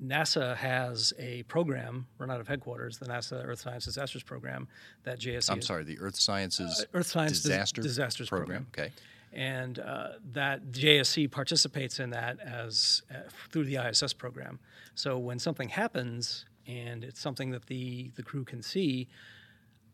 [0.00, 4.68] NASA has a program run out of headquarters, the NASA Earth Science Disasters Program,
[5.02, 8.68] that JSC I'm is- sorry, the Earth Sciences Earth Science Dis- Disaster Disasters Program.
[8.72, 8.92] Okay.
[9.32, 14.60] and uh, that JSC participates in that as uh, through the ISS program.
[14.94, 19.08] So when something happens and it's something that the the crew can see,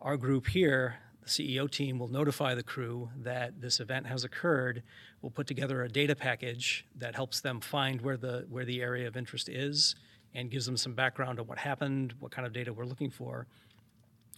[0.03, 4.83] our group here, the CEO team, will notify the crew that this event has occurred.
[5.23, 9.07] We'll put together a data package that helps them find where the where the area
[9.09, 9.95] of interest is
[10.35, 13.47] and gives them some background on what happened, what kind of data we're looking for,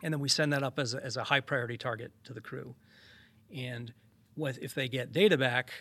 [0.03, 2.41] and then we send that up as a, as a high priority target to the
[2.41, 2.75] crew.
[3.55, 3.93] And
[4.35, 5.73] what, if they get data back,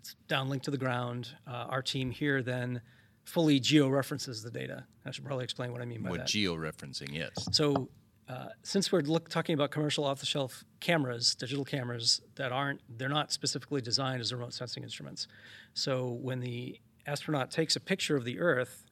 [0.00, 1.30] it's downlinked to the ground.
[1.46, 2.80] Uh, our team here then
[3.24, 4.84] fully geo references the data.
[5.04, 6.28] I should probably explain what I mean by What that.
[6.28, 7.48] georeferencing is.
[7.50, 7.88] So,
[8.28, 13.32] uh, since we're look, talking about commercial off-the-shelf cameras, digital cameras that aren't, they're not
[13.32, 15.26] specifically designed as remote sensing instruments.
[15.74, 18.84] So when the astronaut takes a picture of the Earth,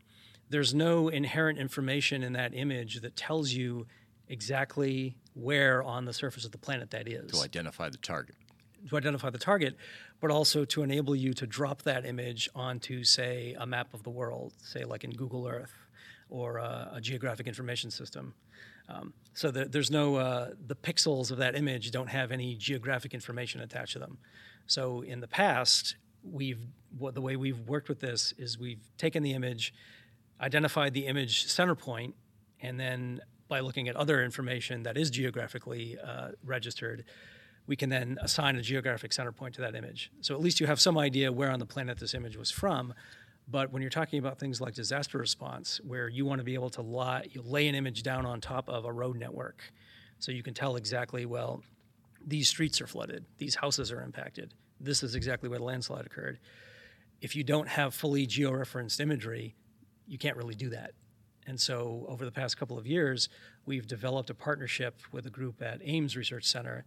[0.49, 3.87] there's no inherent information in that image that tells you
[4.29, 8.37] exactly where on the surface of the planet that is To identify the target.
[8.89, 9.77] to identify the target,
[10.21, 14.11] but also to enable you to drop that image onto, say, a map of the
[14.11, 15.75] world, say, like in Google Earth
[16.31, 18.35] or a, a geographic information system.
[18.89, 23.13] Um, so that there's no, uh, the pixels of that image don't have any geographic
[23.13, 24.19] information attached to them.
[24.67, 26.61] So in the past, we've,
[26.97, 29.75] what, the way we've worked with this is we've taken the image,
[30.41, 32.15] identified the image center point,
[32.63, 37.05] and then by looking at other information that is geographically uh, registered,
[37.67, 40.11] we can then assign a geographic center point to that image.
[40.21, 42.95] So at least you have some idea where on the planet this image was from.
[43.49, 46.71] But when you're talking about things like disaster response, where you want to be able
[46.71, 49.63] to lie, lay an image down on top of a road network,
[50.19, 51.63] so you can tell exactly, well,
[52.27, 56.39] these streets are flooded, these houses are impacted, this is exactly where the landslide occurred.
[57.21, 59.55] If you don't have fully georeferenced imagery,
[60.07, 60.93] you can't really do that.
[61.47, 63.29] And so, over the past couple of years,
[63.67, 66.85] we've developed a partnership with a group at Ames Research Center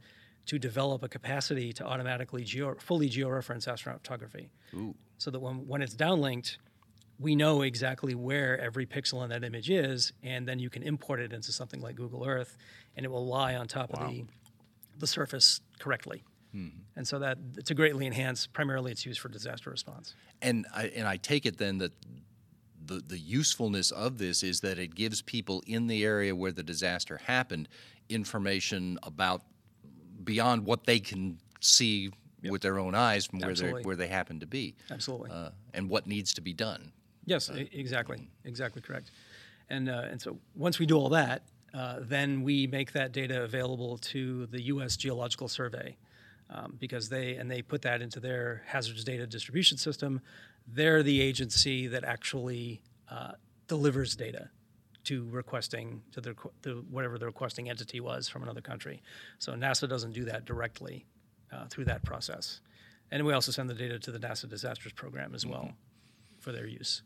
[0.47, 4.51] to develop a capacity to automatically geo, fully georeference astronaut photography.
[5.19, 6.57] So that when, when it's downlinked,
[7.19, 11.19] we know exactly where every pixel in that image is, and then you can import
[11.19, 12.57] it into something like Google Earth,
[12.95, 14.25] and it will lie on top of the,
[14.97, 16.23] the surface correctly.
[16.53, 16.69] Hmm.
[16.95, 20.15] And so that to greatly enhance, primarily it's used for disaster response.
[20.41, 21.91] And I, and I take it then that
[22.85, 26.63] the, the usefulness of this is that it gives people in the area where the
[26.63, 27.67] disaster happened
[28.07, 29.43] information about
[30.23, 32.09] beyond what they can see
[32.43, 35.31] with their own eyes from where they where they happen to be, Absolutely.
[35.31, 36.91] uh, and what needs to be done.
[37.25, 39.11] Yes, e- exactly, exactly correct.
[39.69, 43.43] And uh, and so once we do all that, uh, then we make that data
[43.43, 44.97] available to the U.S.
[44.97, 45.97] Geological Survey
[46.49, 50.21] um, because they and they put that into their hazards data distribution system.
[50.67, 53.33] They're the agency that actually uh,
[53.67, 54.49] delivers data
[55.05, 59.01] to requesting to the to whatever the requesting entity was from another country.
[59.37, 61.05] So NASA doesn't do that directly
[61.51, 62.61] uh, through that process.
[63.11, 65.71] And we also send the data to the NASA Disasters Program as well
[66.39, 67.01] for their use.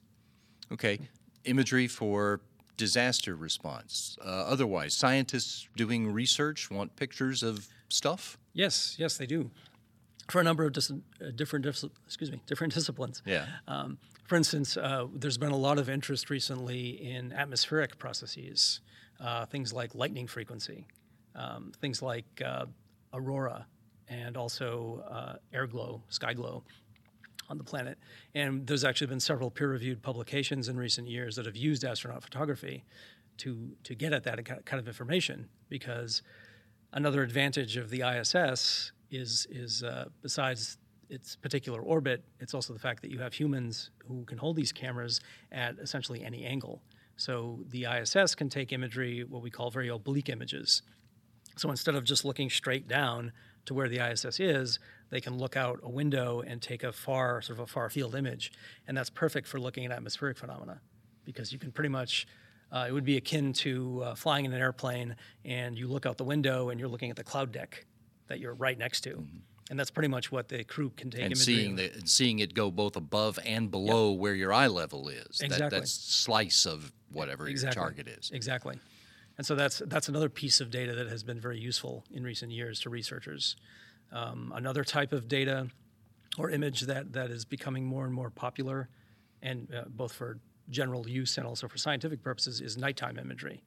[0.72, 1.00] Okay,
[1.46, 2.42] imagery for
[2.78, 4.18] disaster response.
[4.24, 8.38] Uh, otherwise, scientists doing research want pictures of stuff.
[8.54, 9.52] Yes, yes, they do.
[10.30, 10.96] For a number of dis- uh,
[11.36, 13.22] different, dis- excuse me, different disciplines.
[13.26, 13.46] Yeah.
[13.68, 18.80] Um, for instance, uh, there's been a lot of interest recently in atmospheric processes,
[19.20, 20.88] uh, things like lightning frequency,
[21.36, 22.66] um, things like uh,
[23.14, 23.68] aurora,
[24.14, 26.64] and also uh, air glow, sky glow
[27.50, 27.98] on the planet.
[28.36, 32.84] And there's actually been several peer-reviewed publications in recent years that have used astronaut photography
[33.38, 36.22] to to get at that kind of information because
[36.94, 40.78] another advantage of the ISS is is uh, besides
[41.10, 44.72] its particular orbit, it's also the fact that you have humans who can hold these
[44.72, 45.20] cameras
[45.52, 46.82] at essentially any angle.
[47.18, 50.82] So the ISS can take imagery, what we call very oblique images.
[51.58, 53.32] So instead of just looking straight down
[53.66, 57.42] to where the ISS is, they can look out a window and take a far,
[57.42, 58.52] sort of a far field image.
[58.88, 60.82] And that's perfect for looking at atmospheric phenomena
[61.24, 62.28] because you can pretty much,
[62.72, 66.18] uh, it would be akin to uh, flying in an airplane and you look out
[66.18, 67.86] the window and you're looking at the cloud deck
[68.28, 69.26] that you're right next to.
[69.70, 72.54] And that's pretty much what the crew can take and seeing the and seeing it
[72.54, 75.38] go both above and below where your eye level is.
[75.38, 75.80] That, Exactly.
[75.80, 78.30] that's slice of whatever your target is.
[78.34, 78.78] Exactly.
[79.38, 82.52] And so that's that's another piece of data that has been very useful in recent
[82.52, 83.56] years to researchers.
[84.12, 85.68] Um, another type of data
[86.38, 88.90] or image that, that is becoming more and more popular,
[89.42, 93.64] and uh, both for general use and also for scientific purposes, is nighttime imagery.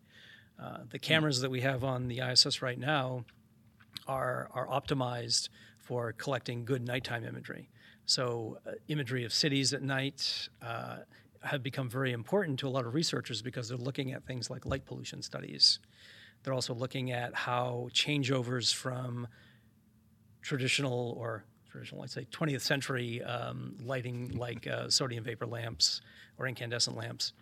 [0.60, 3.24] Uh, the cameras that we have on the ISS right now
[4.06, 5.48] are, are optimized
[5.78, 7.68] for collecting good nighttime imagery.
[8.06, 10.98] So, uh, imagery of cities at night uh,
[11.42, 14.66] have become very important to a lot of researchers because they're looking at things like
[14.66, 15.78] light pollution studies.
[16.42, 19.28] They're also looking at how changeovers from
[20.42, 26.00] traditional or traditional, I'd say 20th century um, lighting like uh, sodium vapor lamps
[26.38, 27.32] or incandescent lamps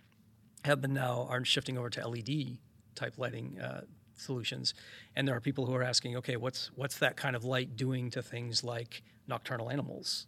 [0.65, 2.59] have been now are shifting over to LED
[2.95, 3.83] type lighting uh,
[4.17, 4.75] solutions,
[5.15, 8.11] and there are people who are asking, okay, what's what's that kind of light doing
[8.11, 10.27] to things like nocturnal animals?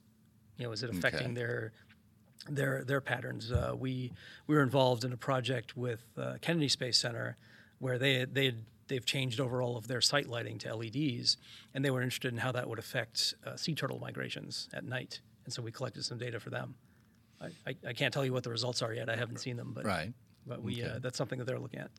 [0.58, 1.34] You know, is it affecting Okay.
[1.34, 1.72] their
[2.48, 3.50] their their patterns?
[3.50, 4.12] Uh, we
[4.46, 7.36] we were involved in a project with uh, Kennedy Space Center
[7.78, 11.36] where they they had, they've changed over all of their site lighting to LEDs,
[11.74, 15.20] and they were interested in how that would affect uh, sea turtle migrations at night,
[15.44, 16.74] and so we collected some data for them.
[17.40, 19.10] I, I, I can't tell you what the results are yet.
[19.10, 20.12] I haven't seen them, but Right.
[20.46, 21.90] But we uh, that's something that they're looking at.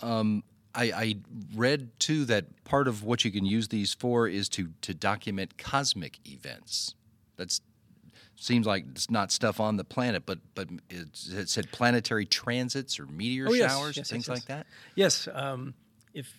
[0.00, 0.42] Um,
[0.74, 1.16] I, I
[1.54, 5.58] read too that part of what you can use these for is to to document
[5.58, 6.94] cosmic events.
[7.36, 7.60] That's
[8.36, 13.06] seems like it's not stuff on the planet, but but it said planetary transits or
[13.06, 14.66] meteor Oh, yes, showers, yes, things yes, like that.
[14.94, 15.74] Yes, um,
[16.14, 16.32] if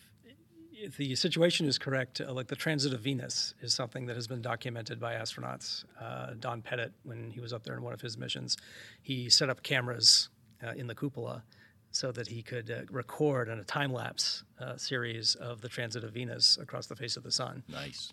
[0.73, 4.27] if the situation is correct, uh, like the transit of Venus is something that has
[4.27, 5.85] been documented by astronauts.
[5.99, 8.57] Uh, Don Pettit, when he was up there in one of his missions,
[9.01, 10.27] he set up cameras
[10.61, 11.43] uh, in the cupola
[11.91, 16.03] so that he could uh, record in a time lapse uh, series of the transit
[16.03, 17.63] of Venus across the face of the sun.
[17.69, 18.11] Nice.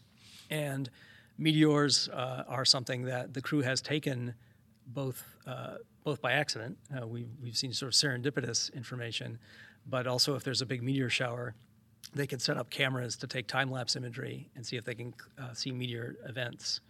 [0.51, 0.91] And
[1.41, 4.35] meteors uh, are something that the crew has taken
[4.87, 6.79] both uh, both by accident.
[6.97, 9.39] Uh, we've we've seen sort of serendipitous information,
[9.87, 11.55] but also if there's a big meteor shower,
[12.15, 15.15] they can set up cameras to take time lapse imagery and see if they can
[15.41, 16.81] uh, see meteor events.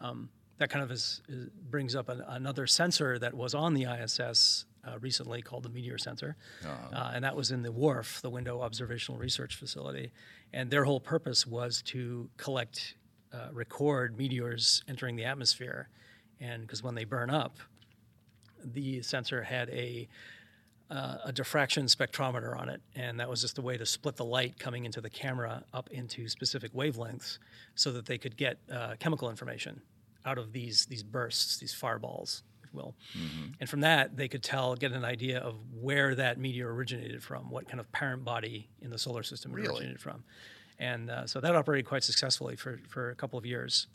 [0.00, 3.84] Um, that kind of is, is, brings up an, another sensor that was on the
[3.84, 6.36] ISS uh, recently called the Meteor Sensor,
[6.94, 10.12] uh, and that was in the WORF, the Window Observational Research Facility.
[10.52, 12.94] And their whole purpose was to collect,
[13.32, 15.88] uh, record meteors entering the atmosphere,
[16.40, 17.56] and because when they burn up,
[18.64, 20.08] the sensor had a
[20.90, 24.24] uh, a diffraction spectrometer on it, and that was just a way to split the
[24.24, 27.38] light coming into the camera up into specific wavelengths,
[27.76, 29.80] so that they could get uh, chemical information
[30.26, 32.96] out of these these bursts, these fireballs, if you will.
[33.60, 37.50] And from that, they could tell, get an idea of where that meteor originated from,
[37.50, 39.68] what kind of parent body in the solar system it Really?
[39.68, 40.24] originated from,
[40.80, 43.86] and uh, so that operated quite successfully for for a couple of years.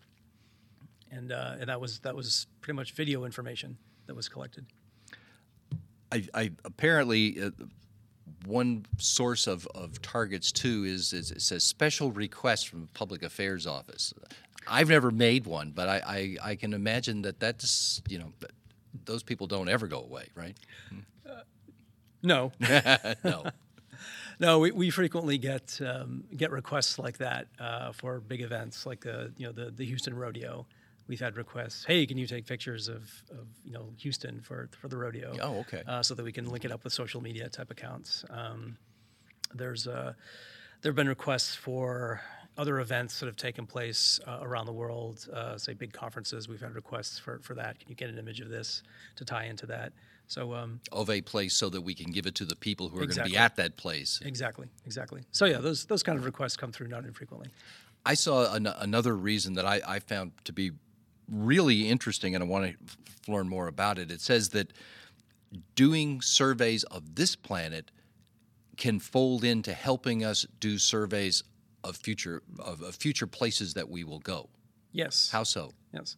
[1.12, 4.65] And, uh, and that was that was pretty much video information that was collected.
[6.12, 7.50] I, I apparently uh,
[8.45, 13.24] one source of, of targets too is, is it says special request from the public
[13.24, 14.13] affairs office.
[14.67, 18.34] I've never made one, but I, I, I can imagine that that's you know
[19.06, 20.58] those people don't ever go away, right?
[22.21, 22.52] No,
[23.24, 23.45] no.
[24.39, 29.02] No, we, we frequently get um, get requests like that uh, for big events, like
[29.02, 30.65] the you know the, the Houston Rodeo.
[31.08, 31.86] We've had requests.
[31.86, 35.36] Hey, can you take pictures of, of you know Houston for for the rodeo?
[35.41, 35.84] Oh, okay.
[35.88, 38.26] Uh, so that we can link it up with social media type accounts.
[38.30, 38.78] Um,
[39.54, 40.13] there's uh,
[40.82, 42.21] there have been requests for
[42.58, 46.48] other events that have taken place uh, around the world, uh, say big conferences.
[46.48, 47.80] We've had requests for, for that.
[47.80, 48.82] Can you get an image of this
[49.17, 49.91] to tie into that?
[50.27, 52.97] So um, Of a place so that we can give it to the people who
[52.97, 54.21] are going to be at that place.
[54.25, 55.21] exactly, exactly.
[55.31, 57.49] So yeah, those those kind of requests come through not infrequently.
[58.05, 60.71] I saw an, another reason that I, I found to be
[61.27, 62.75] really interesting, and I want
[63.27, 64.11] to learn more about it.
[64.11, 64.73] It says that
[65.75, 67.91] doing surveys of this planet
[68.77, 71.43] can fold into helping us do surveys
[71.83, 74.49] of future of, of future places that we will go.
[74.91, 75.29] Yes.
[75.31, 75.73] How so?
[75.93, 76.17] Yes.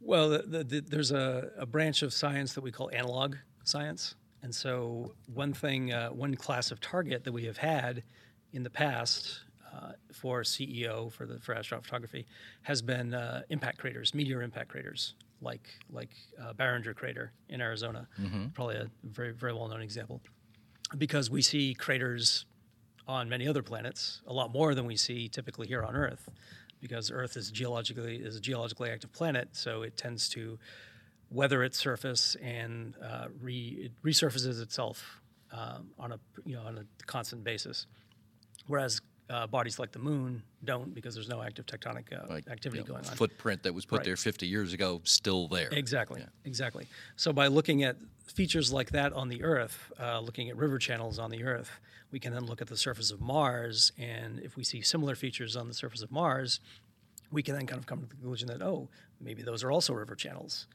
[0.00, 4.14] Well, the, the, the, there's a, a branch of science that we call analog science.
[4.42, 8.04] And so, one thing, uh, one class of target that we have had
[8.52, 9.40] in the past
[9.74, 12.24] uh, for CEO, for, the, for astrophotography,
[12.62, 18.06] has been uh, impact craters, meteor impact craters, like, like uh, Barringer Crater in Arizona.
[18.54, 20.20] Probably a very, very well known example.
[20.96, 22.46] Because we see craters
[23.08, 26.28] on many other planets, a lot more than we see typically here on Earth,
[26.86, 30.58] because Earth is geologically is a geologically active planet, so it tends to
[31.30, 35.20] weather its surface and uh, re, it resurfaces itself
[35.52, 37.86] um, on a you know on a constant basis,
[38.66, 42.80] whereas uh, bodies like the Moon don't because there's no active tectonic uh, Like, activity
[42.82, 43.16] you know, going on.
[43.16, 44.04] Footprint that was put Right.
[44.04, 45.68] there 50 years ago, still there.
[45.72, 46.86] Exactly, exactly.
[47.16, 51.18] So by looking at features like that on the Earth, uh, looking at river channels
[51.18, 51.70] on the Earth,
[52.12, 55.56] we can then look at the surface of Mars, and if we see similar features
[55.56, 56.60] on the surface of Mars,
[57.32, 58.88] we can then kind of come to the conclusion that oh,
[59.20, 60.68] maybe those are also river channels.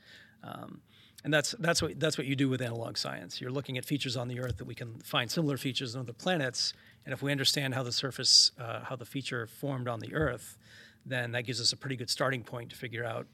[0.44, 0.82] Um,
[1.24, 3.40] and that's that's what that's what you do with analog science.
[3.40, 6.14] You're looking at features on the Earth that we can find similar features on other
[6.14, 6.74] planets,
[7.06, 10.58] and if we understand how the surface, uh, how the feature formed on the Earth,
[11.06, 13.28] then that gives us a pretty good starting point to figure out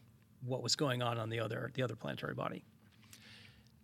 [0.45, 2.63] what was going on on the other the other planetary body.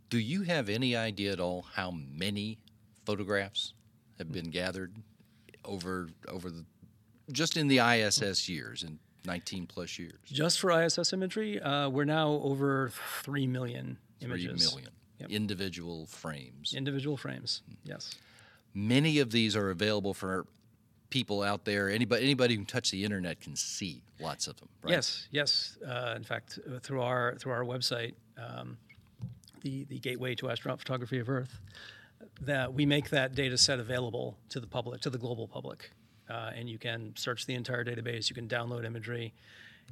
[0.10, 2.60] Do you have any idea at all how many
[3.06, 3.74] photographs
[4.18, 4.94] have been gathered
[5.66, 6.66] over over the
[7.32, 10.20] just in the ISS years in 19 plus years.
[10.26, 14.74] Just for ISS imagery, uh, we're now over three million images.
[14.74, 15.30] million Yep.
[15.30, 16.74] individual frames.
[16.76, 18.16] Individual frames, yes.
[18.74, 20.46] Many of these are available for
[21.10, 21.90] people out there.
[21.90, 24.68] Anybody, anybody who can touch the internet can see lots of them.
[24.82, 24.94] Right?
[24.94, 25.78] Yes, yes.
[25.88, 28.78] Uh, in fact, uh, through our through our website, um,
[29.62, 31.60] the the Gateway to Astronaut Photography of Earth,
[32.42, 35.92] that we make that data set available to the public, to the global public,
[36.30, 38.30] uh, and you can search the entire database.
[38.30, 39.34] You can download imagery,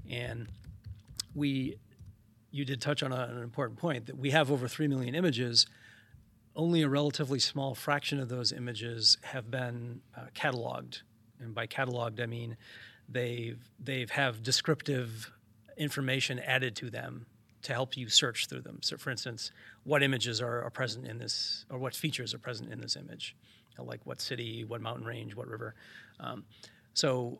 [0.10, 0.48] and
[1.36, 1.78] we.
[2.54, 5.68] You did touch on a, an important point that we have over three million images.
[6.56, 11.02] Only a relatively small fraction of those images have been uh, cataloged,
[11.40, 12.58] and by cataloged I mean
[13.08, 15.32] they've they've have descriptive
[15.78, 17.26] information added to them
[17.64, 18.80] to help you search through them.
[18.82, 19.52] So, for instance,
[19.84, 23.36] what images are, are present in this, or what features are present in this image,
[23.80, 25.76] Uh, like what city, what mountain range, what river.
[26.20, 26.44] Um,
[26.94, 27.40] so,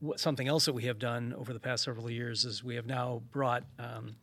[0.00, 2.86] what, something else that we have done over the past several years is we have
[2.86, 4.16] now brought um,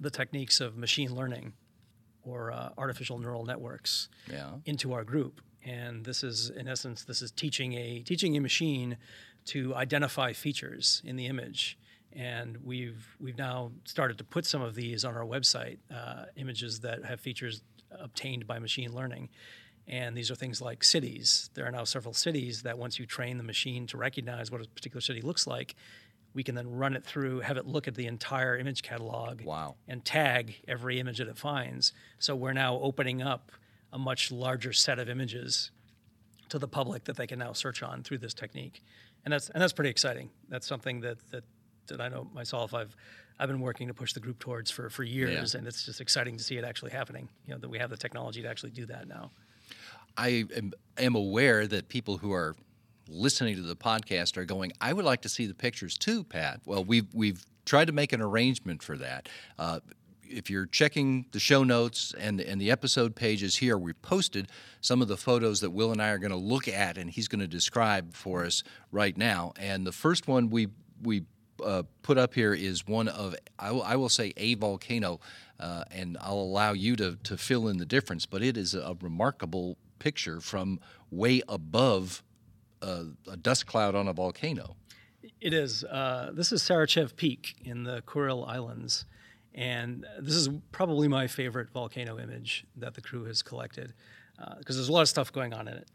[0.00, 1.52] the techniques of machine learning
[2.28, 4.50] or uh, artificial neural networks Yeah.
[4.64, 5.40] into our group.
[5.64, 8.96] And this is, in essence, this is teaching a teaching a machine
[9.46, 11.78] to identify features in the image.
[12.12, 16.80] And we've we've now started to put some of these on our website, uh, images
[16.80, 19.28] that have features obtained by machine learning.
[19.86, 21.48] And these are things like cities.
[21.54, 24.68] There are now several cities that once you train the machine to recognize what a
[24.68, 25.74] particular city looks like,
[26.34, 29.76] we can then run it through, have it look at the entire image catalog Wow.
[29.88, 31.92] and tag every image that it finds.
[32.18, 33.50] So we're now opening up
[33.92, 35.70] a much larger set of images
[36.50, 38.82] to the public that they can now search on through this technique,
[39.24, 40.30] and that's and that's pretty exciting.
[40.48, 41.44] That's something that that,
[41.88, 42.72] that I know myself.
[42.74, 42.94] I've
[43.38, 46.36] I've been working to push the group towards for for years, and it's just exciting
[46.36, 47.28] to see it actually happening.
[47.46, 49.30] You know that we have the technology to actually do that now.
[50.16, 52.56] I am, am aware that people who are
[53.08, 56.60] listening to the podcast are going, I would like to see the pictures too, Pat.
[56.64, 59.28] Well, we've, we've tried to make an arrangement for that.
[59.58, 59.80] Uh,
[60.30, 64.48] if you're checking the show notes and, and the episode pages here, we posted
[64.80, 67.28] some of the photos that Will and I are going to look at, and he's
[67.28, 69.52] going to describe for us right now.
[69.58, 70.68] And the first one we
[71.02, 71.24] we
[71.64, 75.20] uh, put up here is one of I will, will say a volcano,
[75.58, 78.26] uh, and I'll allow you to to fill in the difference.
[78.26, 80.80] But it is a remarkable picture from
[81.10, 82.22] way above
[82.82, 84.76] uh, a dust cloud on a volcano.
[85.40, 85.84] It is.
[85.84, 89.04] Uh, this is Sarychev Peak in the Kuril Islands,
[89.54, 93.94] and this is probably my favorite volcano image that the crew has collected
[94.58, 95.88] because there's a lot of stuff going on in it.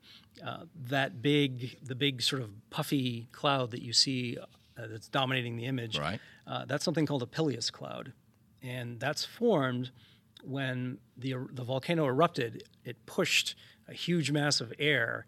[0.46, 5.56] Uh, that big, the big sort of puffy cloud that you see uh, that's dominating
[5.56, 6.20] the image, Right.
[6.46, 8.12] uh, that's something called a pileus cloud,
[8.62, 9.92] and that's formed
[10.44, 12.64] when the the volcano erupted.
[12.84, 13.56] It pushed
[13.88, 15.26] a huge mass of air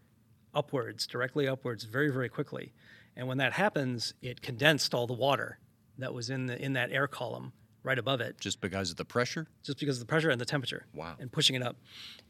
[0.55, 2.73] upwards, directly upwards, very very quickly,
[3.15, 5.59] and when that happens, it condensed all the water
[5.97, 7.51] that was in the in that air column
[7.83, 9.47] right above it Just because of the pressure?
[9.63, 10.85] just because of the pressure and the temperature.
[10.95, 11.15] Wow.
[11.19, 11.75] And pushing it up,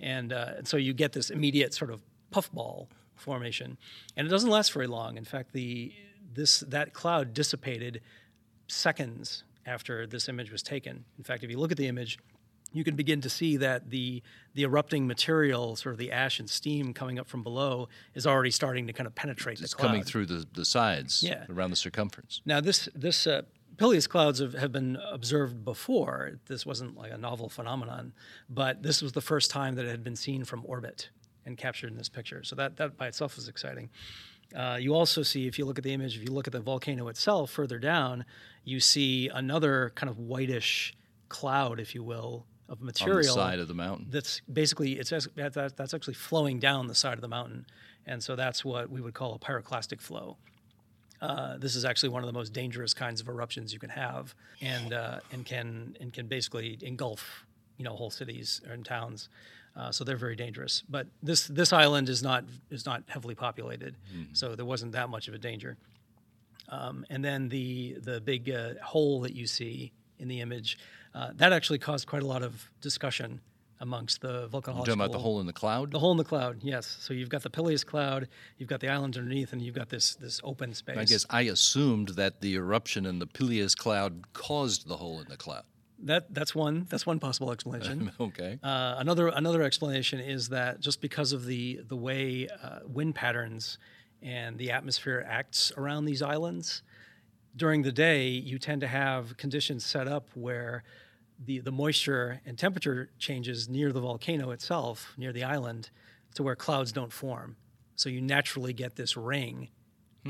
[0.02, 3.78] and, uh, and so you get this immediate sort of puffball formation,
[4.18, 5.18] and it doesn't last very long.
[5.18, 5.94] In fact, the
[6.34, 8.02] this that cloud dissipated
[8.68, 11.06] seconds after this image was taken.
[11.18, 12.20] In fact, if you look at the image.
[12.76, 14.22] You can begin to see that the
[14.54, 18.52] the erupting material, sort of the ash and steam coming up from below, is already
[18.52, 19.88] starting to kind of penetrate It's the cloud.
[19.88, 21.46] coming through the, the sides Yeah.
[21.50, 22.42] around the circumference.
[22.46, 23.44] Now, this this uh,
[23.78, 26.40] pileus clouds have, have been observed before.
[26.48, 28.14] This wasn't like a novel phenomenon,
[28.50, 31.10] but this was the first time that it had been seen from orbit
[31.46, 32.44] and captured in this picture.
[32.44, 33.90] So that that by itself is exciting.
[34.56, 36.60] Uh, you also see, if you look at the image, if you look at the
[36.62, 38.26] volcano itself further down,
[38.64, 40.94] you see another kind of whitish
[41.30, 44.08] cloud, if you will, of On material the side of the mountain.
[44.10, 47.66] that's basically it's as- that, that, that's actually flowing down the side of the mountain,
[48.06, 50.38] and so that's what we would call a pyroclastic flow.
[51.22, 54.36] Uh, this is actually one of the most dangerous kinds of eruptions you can have,
[54.62, 57.46] and uh, and can and can basically engulf
[57.78, 59.30] you know whole cities and towns.
[59.78, 60.84] Uh, so they're very dangerous.
[60.90, 63.96] But this this island is not is not heavily populated,
[64.34, 65.78] so there wasn't that much of a danger.
[66.70, 70.78] Um, and then the the big uh, hole that you see in the image,
[71.16, 73.40] uh, that actually caused quite a lot of discussion
[73.80, 74.54] amongst the volcanologists.
[74.54, 75.92] You're talking about the hole in the cloud?
[75.92, 76.98] The hole in the cloud, yes.
[77.02, 80.16] So you've got the pileus cloud, you've got the islands underneath, and you've got this
[80.16, 80.98] this open space.
[80.98, 85.28] I guess I assumed that the eruption in the pileus cloud caused the hole in
[85.30, 85.64] the cloud.
[86.04, 88.12] that that's one that's one possible explanation.
[88.20, 88.60] Okay.
[88.62, 93.78] Uh, another another explanation is that just because of the the way uh, wind patterns
[94.22, 96.82] and the atmosphere acts around these islands,
[97.56, 100.84] during the day you tend to have conditions set up where
[101.44, 105.90] the the moisture and temperature changes near the volcano itself, near the island,
[106.36, 107.56] to where clouds don't form.
[107.96, 109.70] So you naturally get this ring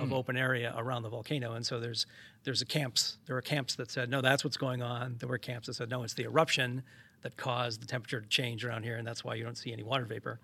[0.01, 1.53] of open area around the volcano.
[1.53, 2.05] And so there's
[2.43, 5.15] there's a camps there were camps that said no, that's what's going on.
[5.19, 6.83] There were camps that said no, it's the eruption
[7.21, 9.83] that caused the temperature to change around here, and that's why you don't see any
[9.83, 10.39] water vapor.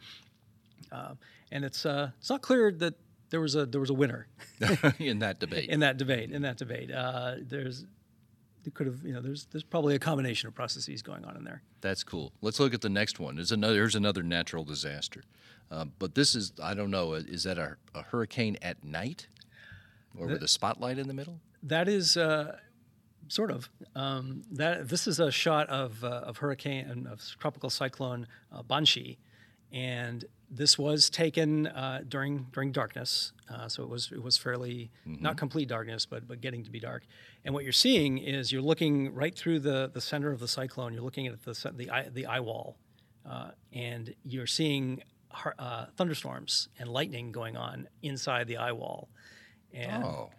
[0.91, 1.14] Uh,
[1.51, 2.95] and it's uh, it's not clear that
[3.30, 4.28] there was a there was a winner
[4.99, 5.70] in that debate.
[5.70, 6.32] in that debate.
[6.32, 7.86] In that debate, uh, there's
[8.64, 11.43] there could have you know there's there's probably a combination of processes going on in
[11.43, 11.62] there.
[11.82, 12.32] That's cool.
[12.41, 13.36] Let's look at the next one.
[13.36, 13.76] There's another.
[13.76, 15.24] Here's another natural disaster,
[15.72, 17.14] uh, but this is I don't know.
[17.14, 19.28] Is that a, a hurricane at night,
[20.18, 21.39] or with a spotlight in the middle?
[21.64, 22.57] That is uh,
[23.28, 24.89] sort of um, that.
[24.89, 29.18] This is a shot of uh, of hurricane of tropical cyclone uh, Bansi,
[29.72, 33.31] and this was taken uh, during during darkness.
[33.49, 36.79] Uh, so it was it was fairly not complete darkness, but but getting to be
[36.79, 37.03] dark.
[37.45, 40.93] And what you're seeing is you're looking right through the the center of the cyclone.
[40.93, 42.77] You're looking at the the eye, the eye wall,
[43.29, 45.01] uh, and you're seeing
[45.57, 49.07] uh, thunderstorms and lightning going on inside the eye wall.
[49.73, 50.29] And Oh,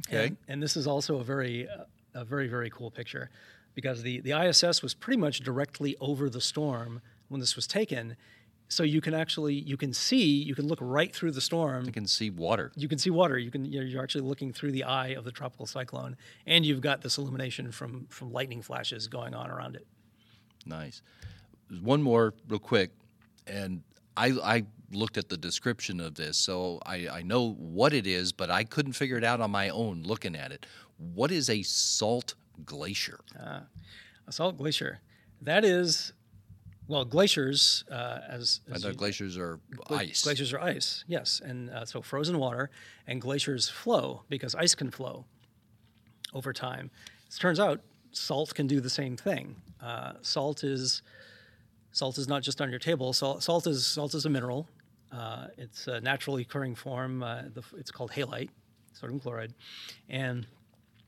[0.00, 0.26] okay.
[0.26, 1.84] and, and this is also a very, uh,
[2.14, 3.30] a very, very cool picture
[3.74, 8.16] because the, the ISS was pretty much directly over the storm when this was taken.
[8.68, 11.84] So you can actually, you can see, you can look right through the storm.
[11.84, 12.72] you can see water.
[12.74, 13.38] You can see water.
[13.38, 16.80] You can, you're, you're actually looking through the eye of the tropical cyclone, and you've
[16.80, 19.86] got this illumination from from lightning flashes going on around it.
[20.66, 21.02] Nice.
[21.82, 22.90] One more, real quick,
[23.46, 23.82] and
[24.16, 28.32] I, I looked at the description of this, so I, I know what it is,
[28.32, 30.66] but I couldn't figure it out on my own looking at it.
[31.14, 32.34] What is a salt
[32.64, 33.20] glacier?
[33.38, 33.62] Ah,
[34.26, 35.00] a salt glacier,
[35.42, 36.12] that is,
[36.86, 40.22] well, glaciers uh, as, I as glaciers are Gla- ice.
[40.22, 42.70] Glaciers are ice, yes, and uh, so frozen water
[43.06, 45.24] and glaciers flow because ice can flow
[46.32, 46.90] over time.
[47.26, 47.80] It turns out
[48.12, 49.56] salt can do the same thing.
[49.80, 51.02] Uh, salt is
[51.92, 53.12] salt is not just on your table.
[53.12, 54.68] Salt, salt is salt is a mineral.
[55.12, 57.22] Uh, it's a naturally occurring form.
[57.22, 58.50] Uh, the, it's called halite,
[58.92, 59.54] sodium chloride,
[60.08, 60.46] and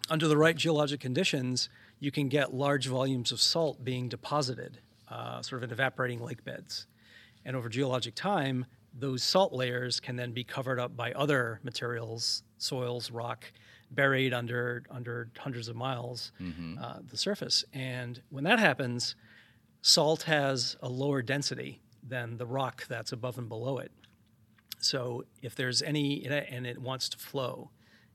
[0.08, 1.68] under the right geologic conditions,
[1.98, 4.78] you can get large volumes of salt being deposited,
[5.08, 6.86] uh, sort of in evaporating lake beds.
[7.44, 12.42] And over geologic time, those salt layers can then be covered up by other materials,
[12.58, 13.44] soils, rock,
[13.90, 16.32] buried under under hundreds of miles
[16.82, 17.64] uh, the surface.
[17.72, 19.14] And when that happens,
[19.82, 23.92] salt has a lower density than the rock that's above and below it.
[24.78, 27.70] So if there's any, and it wants to flow,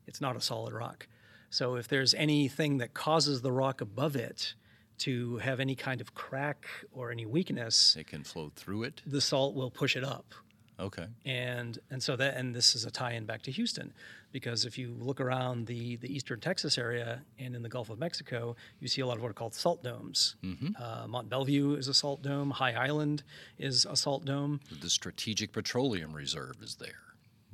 [0.08, 1.08] it's not a solid rock.
[1.50, 4.56] So if there's anything that causes the rock above it
[5.02, 9.02] to have any kind of crack or any weakness, It can flow through it.
[9.06, 10.34] the salt will push it up.
[10.80, 11.06] Okay.
[11.26, 13.94] And and so that and this is a tie-in back to Houston,
[14.32, 18.00] because if you look around the the eastern Texas area and in the Gulf of
[18.00, 20.36] Mexico, you see a lot of what are called salt domes.
[20.80, 22.50] Uh, Mont Belvieu is a salt dome.
[22.50, 23.22] High Island
[23.60, 24.60] is a salt dome.
[24.82, 27.04] The Strategic Petroleum Reserve is there.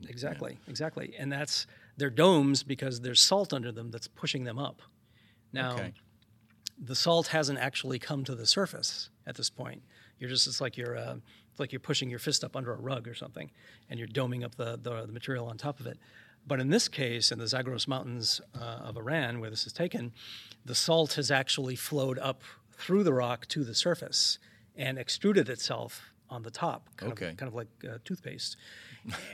[0.08, 1.14] Exactly, exactly.
[1.20, 1.68] And that's
[1.98, 4.82] they're domes because there's salt under them that's pushing them up.
[5.52, 5.93] Now, Okay.
[6.78, 9.82] The salt hasn't actually come to the surface at this point.
[10.20, 11.15] You're just it's like you're uh,
[11.51, 13.49] it's like you're pushing your fist up under a rug or something,
[13.89, 15.97] and you're doming up the, the, the material on top of it.
[16.45, 20.13] But in this case, in the Zagros Mountains uh, of Iran, where this is taken,
[20.65, 22.41] the salt has actually flowed up
[22.74, 24.39] through the rock to the surface
[24.76, 27.30] and extruded itself on the top, kind Okay.
[27.30, 28.55] of kind of like uh, toothpaste.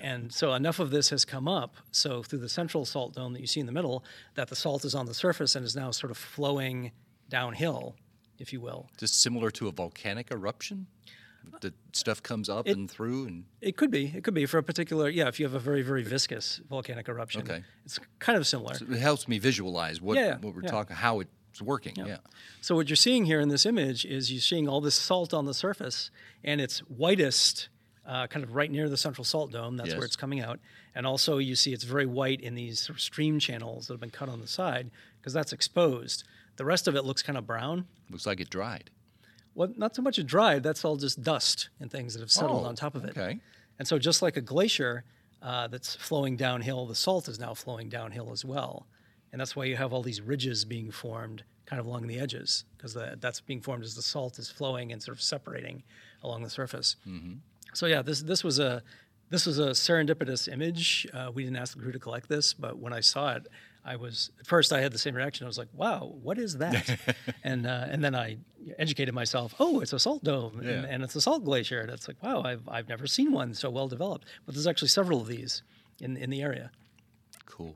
[0.01, 3.41] and so enough of this has come up, so through the central salt dome that
[3.41, 4.03] you see in the middle,
[4.35, 6.91] that the salt is on the surface and is now sort of flowing
[7.33, 7.95] downhill,
[8.37, 8.89] if you will.
[8.97, 10.85] Just similar to a volcanic eruption?
[11.61, 14.05] The stuff comes up and through and It could be.
[14.15, 17.09] It could be for a particular, yeah, if you have a very, very viscous volcanic
[17.09, 17.41] eruption.
[17.41, 17.63] Okay.
[17.85, 18.75] It's kind of similar.
[18.75, 20.69] it helps me visualize what, Yeah, what we're yeah.
[20.69, 21.95] talking, how it's working.
[21.97, 22.17] Yeah.
[22.61, 25.45] So what you're seeing here in this image is you're seeing all this salt on
[25.45, 26.11] the surface,
[26.43, 27.67] and it's whitest,
[28.05, 29.75] uh, kind of right near the central salt dome.
[29.77, 29.97] That's Yes.
[29.97, 30.59] where it's coming out.
[30.95, 34.01] And also you see it's very white in these sort of stream channels that have
[34.01, 36.23] been cut on the side because that's exposed.
[36.57, 37.87] The rest of it looks kind of brown.
[38.09, 38.89] Looks like it dried.
[39.55, 40.63] Well, not so much it dried.
[40.63, 43.11] That's all just dust and things that have settled Oh, on top of it.
[43.17, 43.39] okay.
[43.79, 45.03] And so, just like a glacier
[45.41, 48.87] uh, that's flowing downhill, the salt is now flowing downhill as well.
[49.31, 52.65] And that's why you have all these ridges being formed kind of along the edges,
[52.77, 55.81] because that's being formed as the salt is flowing and sort of separating
[56.23, 56.95] along the surface.
[57.73, 58.83] So yeah, this this was a
[59.29, 61.07] this was a serendipitous image.
[61.13, 63.47] Uh, we didn't ask the crew to collect this, but when I saw it,
[63.85, 65.45] I was at first I had the same reaction.
[65.45, 66.99] I was like, "Wow, what is that?"
[67.43, 68.37] and uh, and then I
[68.77, 69.53] educated myself.
[69.59, 70.85] Oh, it's a salt dome, and, Yeah.
[70.89, 71.81] and it's a salt glacier.
[71.81, 74.25] And it's like, wow, I've I've never seen one so well developed.
[74.45, 75.63] But there's actually several of these
[75.99, 76.71] in in the area.
[77.45, 77.75] Cool.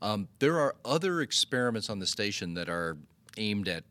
[0.00, 2.96] Um, there are other experiments on the station that are
[3.36, 3.84] aimed at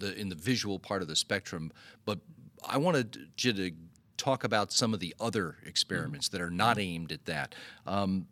[0.00, 1.72] the in the visual part of the spectrum,
[2.04, 2.18] but
[2.66, 3.70] I wanted you to
[4.16, 7.54] talk about some of the other experiments that are not aimed at that.
[7.86, 8.26] Um,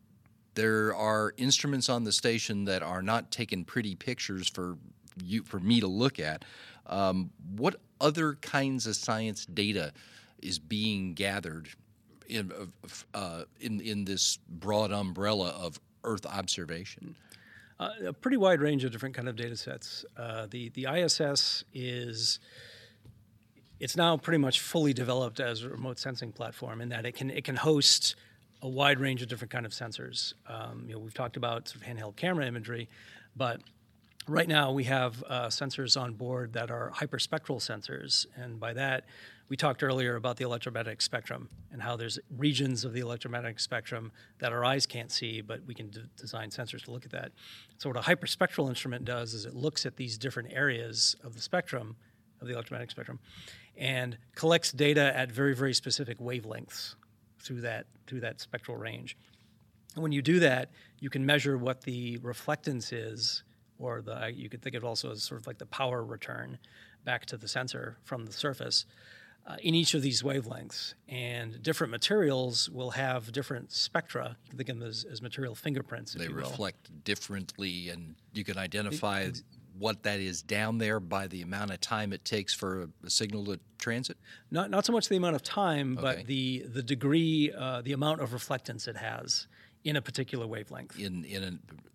[0.55, 4.76] there are instruments on the station that are not taking pretty pictures for
[5.22, 6.44] you for me to look at.
[6.86, 9.92] Um, what other kinds of science data
[10.40, 11.68] is being gathered
[12.28, 12.53] in
[13.14, 17.16] uh, in in this broad umbrella of Earth observation?
[17.78, 20.05] Uh, a pretty wide range of different kind of data sets.
[20.16, 22.38] Uh, the the ISS is
[23.80, 27.30] it's now pretty much fully developed as a remote sensing platform in that it can
[27.30, 28.16] it can host
[28.62, 30.34] a wide range of different kind of sensors.
[30.46, 32.88] Um, you know, we've talked about sort of handheld camera imagery,
[33.36, 33.60] but
[34.28, 39.04] right now we have uh, sensors on board that are hyperspectral sensors, and by that
[39.52, 44.10] we talked earlier about the electromagnetic spectrum and how there's regions of the electromagnetic spectrum
[44.38, 47.32] that our eyes can't see, but we can d- design sensors to look at that.
[47.76, 51.42] So what a hyperspectral instrument does is it looks at these different areas of the
[51.42, 51.96] spectrum,
[52.40, 53.18] of the electromagnetic spectrum,
[53.76, 56.94] and collects data at very very specific wavelengths
[57.43, 59.16] through that through that spectral range.
[59.95, 63.43] And when you do that, you can measure what the reflectance is,
[63.78, 66.59] or the you could think of it also as sort of like the power return
[67.05, 68.86] back to the sensor from the surface.
[69.45, 70.95] Uh, in each of these wavelengths.
[71.09, 74.36] And different materials will have different spectra.
[74.45, 76.14] You can think of them as, as material fingerprints.
[76.14, 79.43] They reflect differently, and you can identify it,
[79.79, 83.11] what that is down there by the amount of time it takes for a, a
[83.11, 84.16] signal to transit?
[84.51, 86.03] Not not so much the amount of time, okay.
[86.03, 89.47] but the the degree, uh, the amount of reflectance it has
[89.85, 90.99] in a particular wavelength.
[90.99, 91.53] In in a,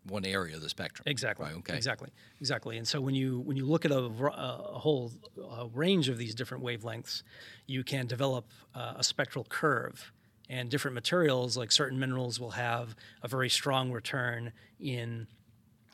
[0.09, 1.03] one area of the spectrum.
[1.05, 1.45] Exactly.
[1.45, 1.75] Right, okay.
[1.75, 2.09] Exactly.
[2.39, 2.77] Exactly.
[2.77, 5.11] And so when you when you look at a, a whole
[5.57, 7.23] a range of these different wavelengths,
[7.65, 10.11] you can develop uh, a spectral curve.
[10.49, 15.27] And different materials, like certain minerals, will have a very strong return in,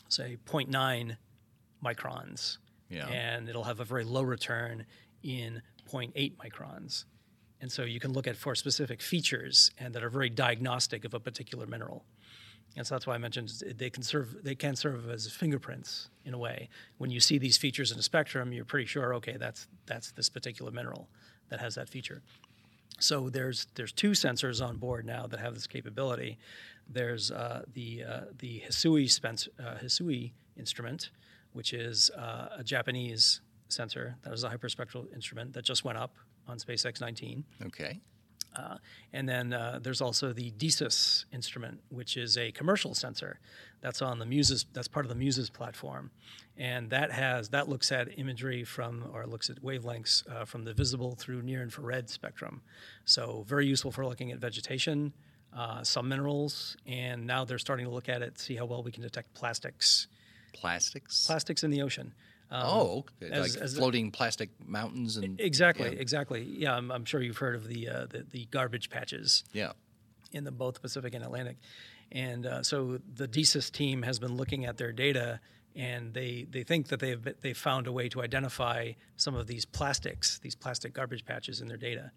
[0.10, 1.18] say, 0.9
[1.84, 2.58] microns.
[2.90, 3.08] Yeah.
[3.08, 4.86] And it'll have a very low return
[5.24, 5.62] in
[5.92, 7.06] 0.8 microns.
[7.62, 11.14] And so you can look at for specific features and that are very diagnostic of
[11.14, 12.06] a particular mineral.
[12.76, 16.34] And so that's why I mentioned they can serve they can serve as fingerprints in
[16.34, 16.70] a way.
[16.98, 20.30] When you see these features in a spectrum, you're pretty sure, okay, that's that's this
[20.30, 21.08] particular mineral
[21.50, 22.22] that has that feature.
[23.00, 26.40] So there's there's two sensors on board now that have this capability.
[26.90, 31.12] There's uh, the uh, the Hisui, Spence, uh, Hisui instrument,
[31.54, 36.16] which is uh, a Japanese sensor that is a hyperspectral instrument that just went up
[36.48, 37.44] on SpaceX 19.
[37.66, 38.00] Okay.
[38.56, 38.78] Uh,
[39.14, 43.40] and then uh, there's also the DESIS instrument, which is a commercial sensor.
[43.82, 44.66] That's on the Muses.
[44.74, 46.12] That's part of the Muses platform,
[46.56, 50.74] and that has that looks at imagery from or looks at wavelengths uh, from the
[50.74, 52.62] visible through near infrared spectrum.
[53.06, 55.14] So very useful for looking at vegetation,
[55.56, 58.92] uh, some minerals, and now they're starting to look at it, see how well we
[58.92, 60.08] can detect plastics
[60.54, 61.26] plastics?
[61.26, 62.14] Plastics in the ocean.
[62.52, 63.34] Um, oh, okay.
[63.34, 66.00] as, like as floating plastic mountains and exactly, yeah.
[66.00, 66.44] exactly.
[66.44, 69.44] Yeah, I'm, I'm, sure you've heard of the, uh, the, the garbage patches.
[69.54, 69.72] Yeah,
[70.32, 71.58] in the both Pacific and Atlantic,
[72.12, 75.40] and uh, so the DESIS team has been looking at their data,
[75.76, 79.66] and they they think that they've they found a way to identify some of these
[79.66, 82.12] plastics, these plastic garbage patches in their data.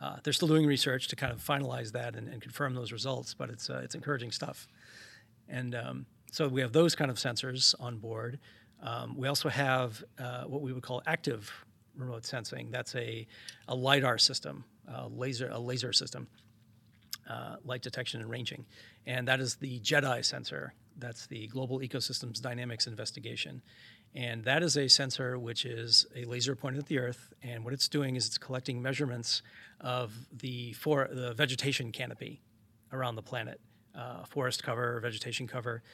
[0.00, 3.34] Uh, they're still doing research to kind of finalize that and, and confirm those results,
[3.34, 4.66] but it's uh, it's encouraging stuff.
[5.46, 8.40] And um, so we have those kind of sensors on board.
[8.82, 11.48] Um, we also have uh, what we would call active
[11.96, 12.72] remote sensing.
[12.72, 13.28] That's a,
[13.68, 16.26] a lidar system, a laser a laser system,
[17.30, 18.66] uh, light detection and ranging,
[19.06, 20.74] and that is the GEDI sensor.
[20.98, 23.62] That's the Global Ecosystems Dynamics Investigation,
[24.12, 27.72] and that is a sensor which is a laser pointed at the Earth, and what
[27.72, 29.40] it's doing is it's collecting measurements
[29.80, 32.42] of the for the vegetation canopy
[32.92, 33.60] around the planet,
[33.94, 35.84] uh, forest cover, vegetation cover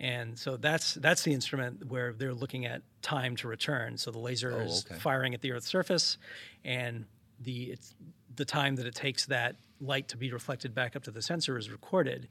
[0.00, 3.96] and so that's that's the instrument where they're looking at time to return.
[3.96, 4.98] So the laser oh, is okay.
[4.98, 6.18] firing at the Earth's surface,
[6.64, 7.04] and
[7.40, 7.94] the it's
[8.36, 11.58] the time that it takes that light to be reflected back up to the sensor
[11.58, 12.28] is recorded,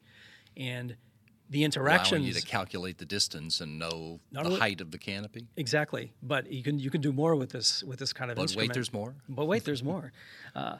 [0.55, 0.95] and
[1.49, 4.97] the interactions allowing you to calculate the distance and know the only, height of the
[4.97, 5.47] canopy.
[5.57, 8.70] Exactly, but you can you can do more with this with this kind of instrument.
[8.70, 9.03] but instrument.
[9.07, 9.36] wait, there's more.
[9.36, 10.11] But wait, there's more.
[10.55, 10.78] Uh,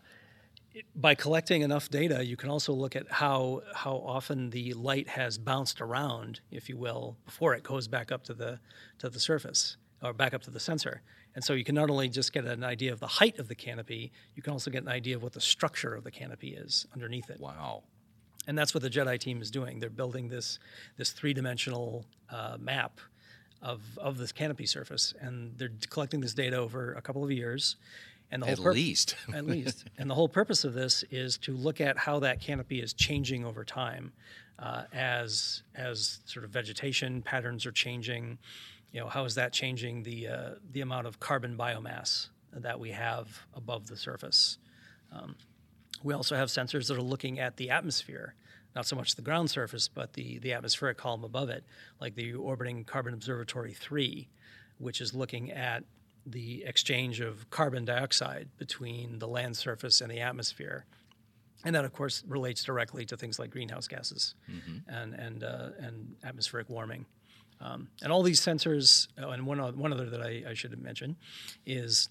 [0.96, 5.38] by collecting enough data, you can also look at how how often the light has
[5.38, 8.60] bounced around, if you will, before it goes back up to the
[9.00, 11.02] to the surface or back up to the sensor.
[11.36, 13.56] And so you can not only just get an idea of the height of the
[13.56, 16.88] canopy, you can also get an idea of what the structure of the canopy is
[16.94, 17.40] underneath it.
[17.40, 17.84] Wow.
[18.48, 19.80] And that's what the GEDI team is doing.
[19.80, 20.60] They're building this
[20.98, 23.00] this three dimensional uh, map
[23.62, 27.76] of of this canopy surface, and they're collecting this data over a couple of years
[28.32, 29.16] and the whole at pur- least.
[29.34, 29.86] at least.
[29.98, 33.46] And the whole purpose of this is to look at how that canopy is changing
[33.46, 34.12] over time
[34.60, 38.38] uh, as as sort of vegetation patterns are changing.
[38.92, 42.92] You know, how is that changing the uh, the amount of carbon biomass that we
[42.92, 44.58] have above the surface?
[45.12, 45.36] Um,
[46.04, 48.36] we also have sensors that are looking at the atmosphere.
[48.76, 51.64] not so much the ground surface, but the, the atmospheric column above it,
[52.00, 54.28] like the Orbiting Carbon Observatory 3,
[54.78, 55.84] which is looking at
[56.30, 60.86] the exchange of carbon dioxide between the land surface and the atmosphere.
[61.64, 64.36] And that, of course, relates directly to things like greenhouse gases
[64.88, 67.06] and, and, uh, and atmospheric warming.
[67.60, 71.16] Um, and all these sensors, oh, and one, one other that I, I should mention
[71.66, 72.10] is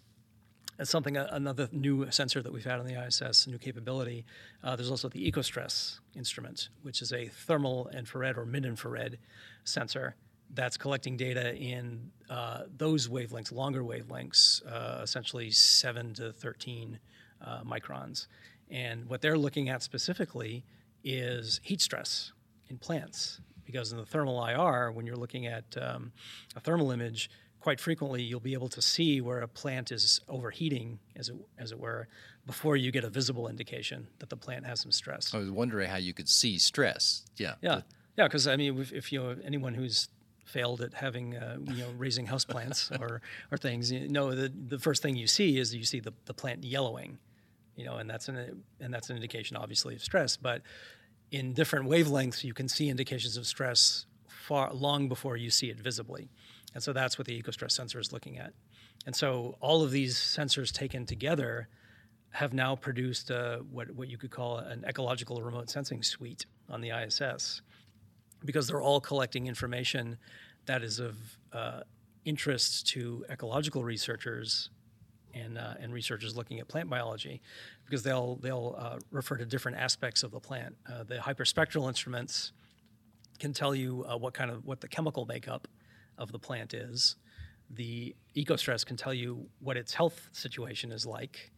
[0.76, 4.26] that's something uh, another new sensor that we've had on the ISS, new capability.
[4.62, 9.18] Uh, there's also the EcoStress instrument, which is a thermal infrared or mid-infrared
[9.64, 10.16] sensor
[10.54, 16.98] that's collecting data in uh, those wavelengths, longer wavelengths, uh, essentially seven to 13
[17.44, 18.26] uh, microns.
[18.70, 20.64] And what they're looking at specifically
[21.04, 22.32] is heat stress
[22.68, 26.12] in plants, because in the thermal IR, when you're looking at um,
[26.56, 27.30] a thermal image,
[27.60, 31.72] quite frequently you'll be able to see where a plant is overheating, as it, as
[31.72, 32.08] it were,
[32.46, 35.34] before you get a visible indication that the plant has some stress.
[35.34, 37.24] I was wondering how you could see stress.
[37.36, 37.54] Yeah.
[37.60, 37.82] Yeah,
[38.16, 40.08] yeah, because I mean, if, if you know anyone who's
[40.46, 43.20] failed at having uh, you know raising houseplants or
[43.50, 46.34] or things, you know the the first thing you see is you see the, the
[46.34, 47.18] plant yellowing,
[47.74, 50.36] you know, and that's an and that's an indication obviously of stress.
[50.36, 50.62] But
[51.30, 55.78] in different wavelengths, you can see indications of stress far long before you see it
[55.80, 56.30] visibly,
[56.74, 58.52] and so that's what the eco-stress sensor is looking at.
[59.04, 61.68] And so all of these sensors taken together
[62.30, 66.80] have now produced uh, what what you could call an ecological remote sensing suite on
[66.80, 67.62] the ISS
[68.44, 70.18] because they're all collecting information
[70.66, 71.16] that is of
[71.52, 71.80] uh,
[72.24, 74.70] interest to ecological researchers
[75.34, 77.40] and, uh, and researchers looking at plant biology
[77.84, 80.74] because they'll, they'll uh, refer to different aspects of the plant.
[80.90, 82.52] Uh, the hyperspectral instruments
[83.38, 85.68] can tell you uh, what kind of what the chemical makeup
[86.18, 87.16] of the plant is.
[87.70, 91.50] The EcoStress can tell you what its health situation is like,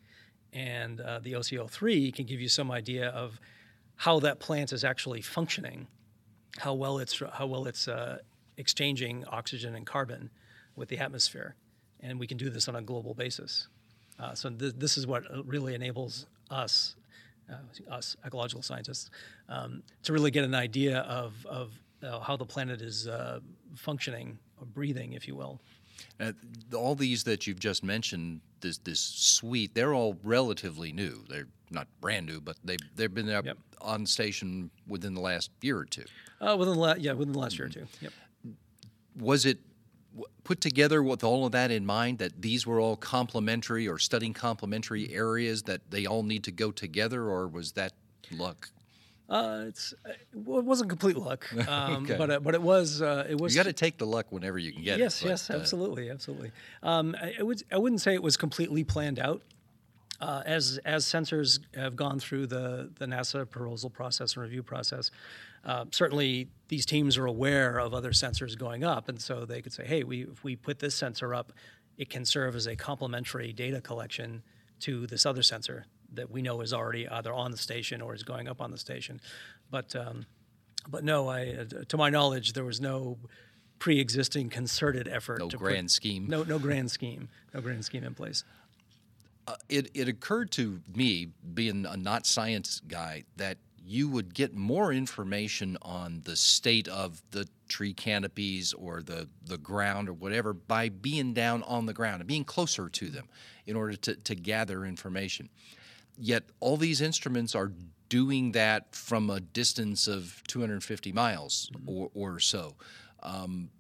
[0.53, 3.39] and uh, the OCO3 can give you some idea of
[3.97, 5.87] how that plant is actually functioning
[6.57, 8.19] how well it's how well it's uh,
[8.57, 10.31] exchanging oxygen and carbon
[10.77, 11.55] with the atmosphere,
[12.01, 13.69] and we can do this on a global basis.
[14.19, 16.97] Uh, so th- this is what really enables us,
[17.51, 19.11] uh, us ecological scientists,
[19.49, 21.73] um, to really get an idea of of
[22.03, 23.41] uh, how the planet is uh,
[23.75, 25.61] functioning or breathing, if you will.
[26.21, 26.33] Uh,
[26.75, 31.25] all these that you've just mentioned, this this suite, they're all relatively new.
[31.29, 33.59] They're not brand new, but they they've been up Yep.
[33.81, 36.05] on station within the last year or two.
[36.41, 37.87] Uh, within the la- yeah, within the last year or two.
[38.01, 38.13] Yep.
[39.17, 39.59] Was it
[40.45, 44.33] put together with all of that in mind that these were all complementary or studying
[44.33, 47.93] complementary areas that they all need to go together, or was that
[48.31, 48.71] luck?
[49.29, 52.17] Uh, it's uh, well, it wasn't complete luck, um, Okay.
[52.17, 54.59] but uh, but it was uh, it was You got to take the luck whenever
[54.59, 55.25] you can get yes, it.
[55.25, 56.51] but, yes, uh, absolutely, absolutely.
[56.83, 59.43] Um, I, I would I wouldn't say it was completely planned out.
[60.21, 65.13] Uh, as as sensors have gone through the the NASA proposal process and review process,
[65.65, 69.73] uh, certainly these teams are aware of other sensors going up, and so they could
[69.73, 71.53] say, hey, we if we put this sensor up,
[71.97, 74.43] it can serve as a complementary data collection
[74.81, 78.23] to this other sensor that we know is already either on the station or is
[78.23, 79.21] going up on the station.
[79.71, 80.27] But um,
[80.89, 83.19] but no, I uh, to my knowledge, there was no
[83.79, 85.39] pre-existing concerted effort.
[85.39, 86.27] No to put- grand scheme.
[86.29, 87.29] No, no grand scheme.
[87.55, 88.43] No grand scheme in place.
[89.69, 94.93] It, it occurred to me, being a not science guy, that you would get more
[94.93, 100.91] information on the state of the tree canopies or the, the ground or whatever by
[100.91, 103.27] being down on the ground and being closer to them
[103.67, 105.49] in order to, to gather information.
[106.19, 107.73] Yet all these instruments are
[108.11, 112.75] doing that from a distance of 250 miles or, or so.
[113.23, 113.71] Um,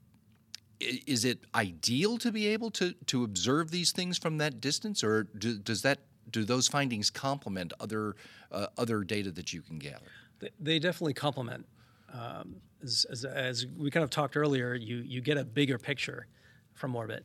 [0.81, 5.24] is it ideal to be able to to observe these things from that distance, or
[5.24, 5.99] do, does that
[6.31, 8.16] do those findings complement other
[8.53, 10.07] uh, other data that you can gather?
[10.41, 11.66] They, they definitely complement.
[12.12, 16.26] Um, as, as, as we kind of talked earlier, you you get a bigger picture
[16.74, 17.24] from orbit.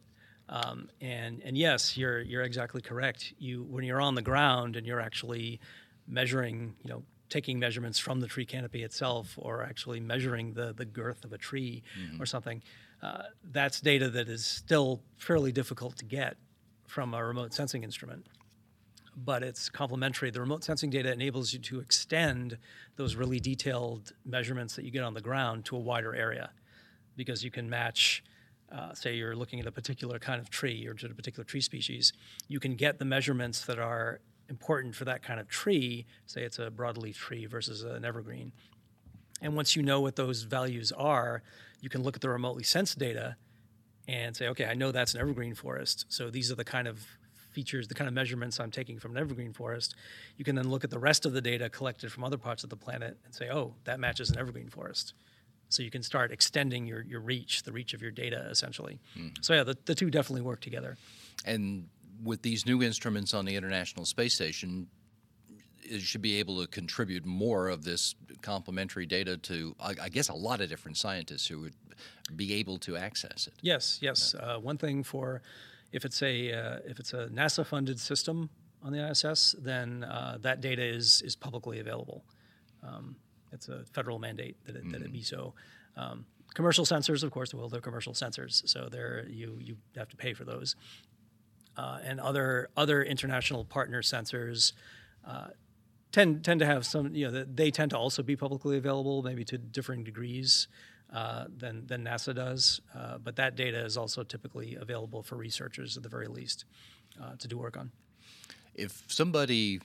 [0.50, 3.34] Um, and and yes, you're you're exactly correct.
[3.38, 5.60] You when you're on the ground and you're actually
[6.08, 10.86] measuring, you know, taking measurements from the tree canopy itself, or actually measuring the the
[10.86, 11.84] girth of a tree
[12.20, 12.62] or something,
[13.04, 16.38] uh, that's data that is still fairly difficult to get
[16.88, 18.28] from a remote sensing instrument
[19.16, 20.32] but it's complementary.
[20.32, 22.58] The remote sensing data enables you to extend
[22.96, 26.52] those really detailed measurements that you get on the ground to a wider area
[27.16, 28.24] because you can match,
[28.72, 31.62] uh, say, you're looking at a particular kind of tree or to a particular tree
[31.62, 32.14] species,
[32.48, 36.60] you can get the measurements that are important for that kind of tree, say it's
[36.60, 38.52] a broadleaf tree versus an evergreen.
[39.42, 41.44] And once you know what those values are,
[41.84, 43.36] you can look at the remotely sensed data
[44.08, 46.06] and say, okay, I know that's an evergreen forest.
[46.08, 47.06] So these are the kind of
[47.52, 49.94] features, the kind of measurements I'm taking from an evergreen forest,
[50.38, 52.70] you can then look at the rest of the data collected from other parts of
[52.70, 55.14] the planet and say, oh, that matches an evergreen forest.
[55.68, 59.00] So you can start extending your, your reach, the reach of your data, essentially.
[59.18, 59.42] Mm-hmm.
[59.42, 60.96] So yeah, the, the two definitely work together.
[61.46, 61.90] And
[62.24, 64.88] with these new instruments on the International Space Station,
[66.00, 70.34] should be able to contribute more of this complementary data to, I, I guess, a
[70.34, 71.74] lot of different scientists who would
[72.36, 73.54] be able to access it.
[73.62, 74.36] Yes, yes.
[74.36, 75.42] Uh, one thing for
[75.92, 78.50] if it's a uh, if it's a NASA-funded system
[78.82, 82.24] on the ISS, then uh, that data is is publicly available.
[82.82, 83.16] Um,
[83.52, 85.54] it's a federal mandate that it, that it be so.
[85.96, 90.18] Um, commercial sensors, of course, well, they're commercial sensors, so they're you you have to
[90.18, 90.76] pay for those.
[91.78, 94.74] Uh, and other other international partner sensors
[95.28, 95.48] uh,
[96.14, 99.44] tend tend to have some you know they tend to also be publicly available, maybe
[99.44, 100.70] to differing degrees
[101.12, 102.80] uh, than than NASA does.
[102.96, 106.64] Uh, but that data is also typically available for researchers at the very least
[107.22, 107.92] uh, to do work on.
[108.74, 109.82] If somebody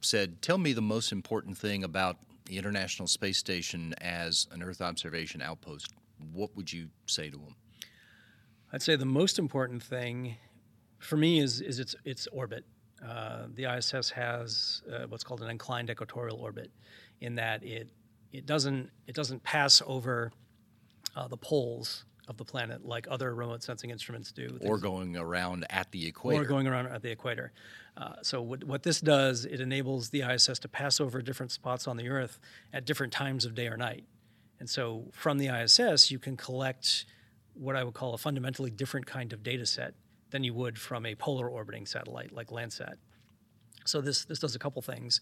[0.00, 4.80] said, Tell me the most important thing about the International Space Station as an Earth
[4.80, 5.92] observation outpost,
[6.32, 7.56] what would you say to them?
[8.72, 10.36] I'd say the most important thing
[10.98, 12.64] for me is is its its orbit.
[13.06, 16.70] Uh, the ISS has uh, what's called an inclined equatorial orbit,
[17.20, 17.88] in that it
[18.32, 20.32] it doesn't it doesn't pass over
[21.16, 24.58] uh, the poles of the planet like other remote sensing instruments do.
[24.62, 26.42] Or going around at the equator?
[26.42, 27.52] or going around at the equator.
[27.96, 31.88] Uh, so what, what this does, it enables the ISS to pass over different spots
[31.88, 32.38] on the Earth
[32.72, 34.04] at different times of day or night.
[34.60, 37.06] And so from the ISS, you can collect
[37.54, 39.94] what I would call a fundamentally different kind of data set
[40.32, 42.96] than you would from a polar orbiting satellite like Landsat.
[43.84, 45.20] So this this does a couple things.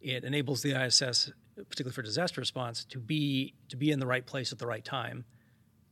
[0.00, 4.24] It enables the ISS, particularly for disaster response, to be to be in the right
[4.24, 5.24] place at the right time,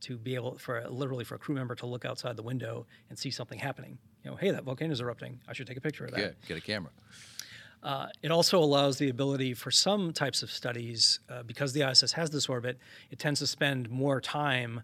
[0.01, 3.17] to be able for literally for a crew member to look outside the window and
[3.17, 3.97] see something happening.
[4.23, 5.39] You know, hey, that volcano's erupting.
[5.47, 6.17] I should take a picture of that.
[6.17, 6.91] Get, get a camera.
[7.83, 12.11] Uh, it also allows the ability for some types of studies, uh, because the ISS
[12.11, 12.77] has this orbit,
[13.09, 14.83] it tends to spend more time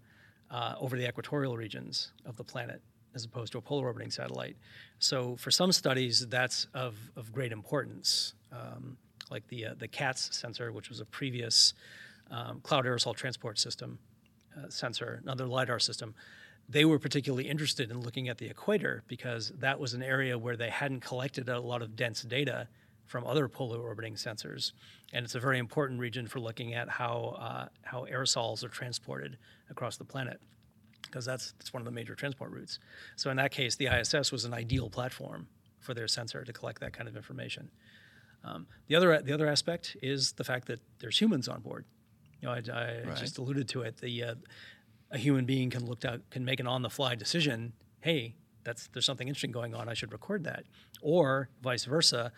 [0.49, 2.81] uh, over the equatorial regions of the planet
[3.17, 4.55] as opposed to a polar orbiting satellite.
[4.99, 8.95] So for some studies, that's of, of great importance, um,
[9.31, 11.73] like the, uh, the CATS sensor, which was a previous
[12.29, 13.97] um, cloud aerosol transport system
[14.55, 16.13] uh, sensor, another LIDAR system.
[16.69, 20.55] They were particularly interested in looking at the equator because that was an area where
[20.55, 22.67] they hadn't collected a lot of dense data
[23.05, 24.73] from other polar orbiting sensors.
[25.13, 29.37] And it's a very important region for looking at how, uh, how aerosols are transported
[29.69, 30.39] across the planet
[31.03, 32.79] because that's, that's one of the major transport routes.
[33.15, 35.47] So in that case, the ISS was an ideal platform
[35.79, 37.69] for their sensor to collect that kind of information.
[38.43, 41.85] Um, the other the other aspect is the fact that there's humans on board.
[42.41, 43.15] You know, I, I Right.
[43.17, 43.97] just alluded to it.
[43.97, 44.35] The uh,
[45.11, 47.73] a human being can look out can make an on the fly decision.
[48.01, 49.89] Hey, that's there's something interesting going on.
[49.89, 50.65] I should record that,
[51.01, 52.31] or vice versa.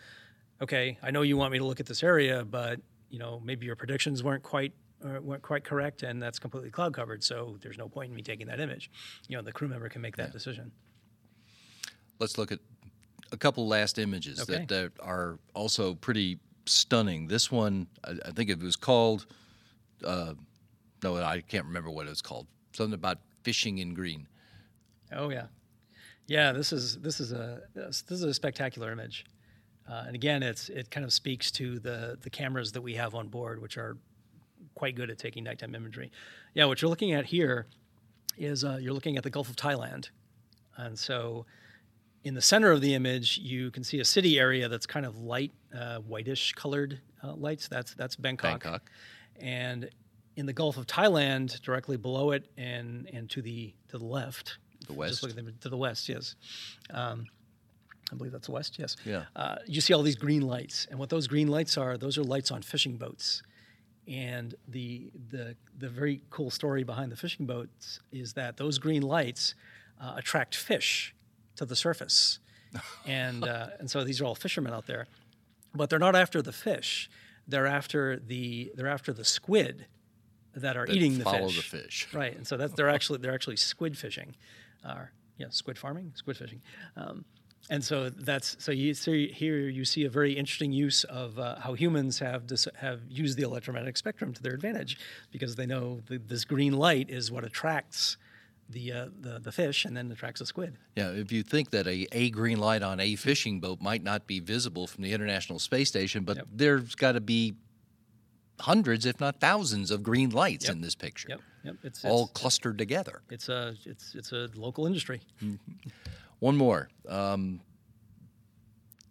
[0.62, 2.80] Okay, I know you want me to look at this area, but
[3.10, 4.72] you know maybe your predictions weren't quite
[5.02, 7.22] weren't quite correct, and that's completely cloud covered.
[7.24, 8.90] So there's no point in me taking that image.
[9.28, 10.72] You know, the crew member can make that decision.
[12.18, 12.58] Let's look at
[13.32, 14.58] a couple last images Okay.
[14.58, 17.28] that, that are also pretty stunning.
[17.28, 19.26] This one, I, I think it was called,
[20.04, 20.34] uh,
[21.02, 22.46] no, I can't remember what it was called.
[22.72, 24.26] Something about fishing in green.
[25.12, 25.46] Oh yeah,
[26.26, 26.52] yeah.
[26.52, 29.24] This is this is a this is a spectacular image,
[29.90, 33.14] uh, and again, it's it kind of speaks to the the cameras that we have
[33.16, 33.96] on board, which are
[34.80, 36.10] quite good at taking nighttime imagery.
[36.54, 37.66] Yeah, what you're looking at here
[38.38, 40.08] is uh, you're looking at the Gulf of Thailand,
[40.78, 41.44] and so
[42.24, 45.18] in the center of the image, you can see a city area that's kind of
[45.18, 47.68] light, uh, whitish colored uh, lights.
[47.68, 48.50] That's that's Bangkok.
[48.62, 48.90] Bangkok.
[49.38, 49.90] And
[50.36, 54.56] in the Gulf of Thailand, directly below it and and to the to the left,
[54.86, 55.10] The west.
[55.12, 56.36] just look at them to the west, yes.
[56.88, 57.26] Um,
[58.12, 58.96] I believe that's the west, yes.
[59.04, 59.24] Yeah.
[59.36, 62.24] Uh, you see all these green lights, and what those green lights are, those are
[62.24, 63.42] lights on fishing boats.
[64.10, 69.02] And the the the very cool story behind the fishing boats is that those green
[69.02, 69.54] lights
[70.02, 71.14] uh, attract fish
[71.54, 72.40] to the surface,
[73.06, 75.06] and uh, and so these are all fishermen out there,
[75.74, 77.08] but they're not after the fish.
[77.46, 79.86] They're after the they're after the squid
[80.56, 81.70] that are That eating the follow fish.
[81.70, 82.08] the fish.
[82.12, 84.34] Right, and so that's they're actually they're actually squid fishing,
[84.84, 85.04] uh,
[85.38, 86.62] yeah, squid farming, squid fishing,
[86.96, 87.24] um,
[87.68, 91.56] and so that's so you see here you see a very interesting use of uh,
[91.60, 94.98] how humans have dis- have used the electromagnetic spectrum to their advantage
[95.30, 98.16] because they know the, this green light is what attracts
[98.68, 100.76] the, uh, the the fish and then attracts the squid.
[100.96, 104.26] Yeah, if you think that a, a green light on a fishing boat might not
[104.28, 106.46] be visible from the International Space Station, but Yep.
[106.52, 107.54] there's got to be
[108.60, 110.74] hundreds, if not thousands, of green lights Yep.
[110.76, 113.22] in this picture, Yep, yep, it's all it's, clustered together.
[113.30, 115.20] it's a it's it's a local industry.
[116.40, 116.88] One more.
[117.08, 117.60] Um,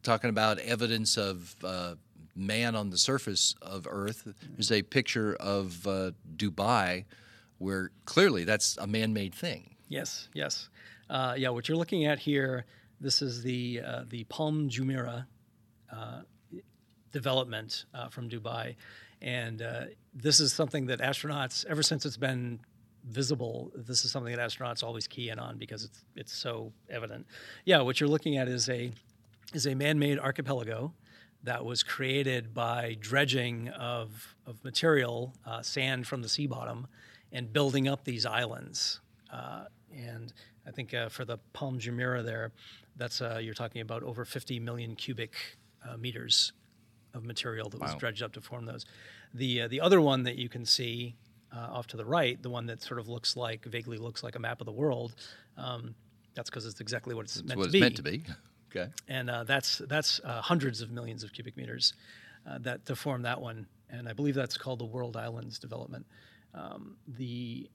[0.04, 1.96] talking about evidence of uh,
[2.36, 4.28] man on the surface of Earth.
[4.56, 7.06] There's a picture of uh, Dubai
[7.60, 9.76] where clearly that's a man made thing.
[9.88, 10.70] Yes, yes.
[11.10, 12.66] Uh, yeah, what you're looking at here,
[13.02, 15.26] this is the, uh, the Palm Jumeirah
[15.92, 16.22] uh,
[17.12, 18.76] development uh, from Dubai.
[19.22, 19.62] And
[20.14, 22.62] this is something that astronauts, ever since it's been
[23.08, 27.26] visible, this is something that astronauts always key in on because it's, it's so evident.
[27.66, 28.92] Yeah, what you're looking at is a,
[29.54, 30.94] is a man made archipelago
[31.44, 36.88] that was created by dredging of, of material, uh, sand from the sea bottom,
[37.32, 39.00] and building up these islands.
[39.32, 40.34] Uh, and
[40.68, 42.52] I think uh, for the Palm Jumeirah there,
[42.96, 45.34] that's uh, you're talking about over 50 million cubic
[45.88, 46.52] uh, meters
[47.14, 48.86] of material that was dredged up to form those.
[49.34, 51.16] The uh, the other one that you can see
[51.56, 54.36] uh, off to the right, the one that sort of looks like vaguely looks like
[54.36, 55.16] a map of the world,
[55.58, 55.96] um,
[56.36, 58.24] that's because it's exactly what it's That's meant what to it's be meant to be.
[58.72, 58.88] Okay.
[59.08, 61.96] and uh, that's that's uh, hundreds of millions of cubic meters
[62.48, 66.06] uh, that to form that one, and I believe that's called the World Islands Development.
[66.54, 67.68] Um, the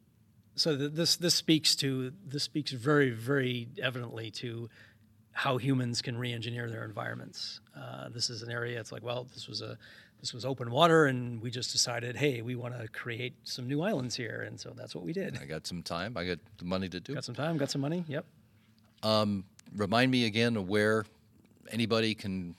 [0.54, 4.70] so th- this this speaks to this speaks very very evidently to
[5.32, 7.58] how humans can re-engineer their environments.
[7.76, 8.78] Uh, this is an area.
[8.78, 9.76] It's like well, this was a
[10.24, 13.82] this was open water, and we just decided, hey, we want to create some new
[13.82, 15.38] islands here, and so that's what we did.
[15.38, 16.16] I got some time.
[16.16, 17.16] I got the money to do it.
[17.16, 18.06] Got some time, got some money.
[18.08, 18.24] Yep.
[19.76, 21.04] Remind me again of where
[21.70, 22.54] anybody can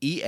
[0.00, 0.22] E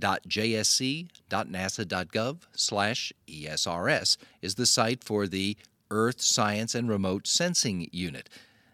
[0.00, 5.56] esrs.jsc.nasa.gov slash ESRS is the site for the
[5.90, 8.28] Earth Science and Remote Sensing Unit.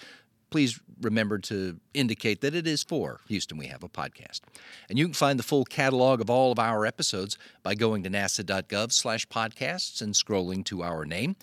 [0.52, 4.42] Please remember to indicate that it is for Houston We Have a Podcast.
[4.90, 8.10] And you can find the full catalog of all of our episodes by going to
[8.10, 11.38] nasa.gov slash podcasts and scrolling to our name.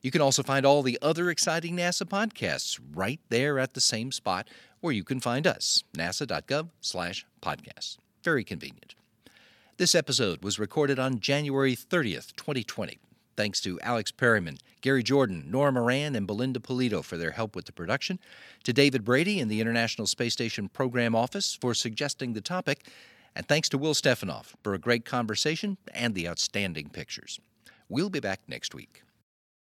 [0.00, 4.10] You can also find all the other exciting NASA podcasts right there at the same
[4.10, 4.48] spot
[4.80, 7.98] where you can find us, nasa.gov slash podcasts.
[8.24, 8.94] Very convenient.
[9.76, 12.98] This episode was recorded on January 30th, 2020.
[13.36, 17.66] Thanks to Alex Perryman, Gary Jordan, Norah Moran, and Belinda Pulido for their help with
[17.66, 18.18] the production,
[18.64, 22.86] to David Brady in the International Space Station Program Office for suggesting the topic,
[23.34, 27.38] And thanks to Will Stefanov for a great conversation and the outstanding pictures.
[27.90, 29.02] We'll be back next week.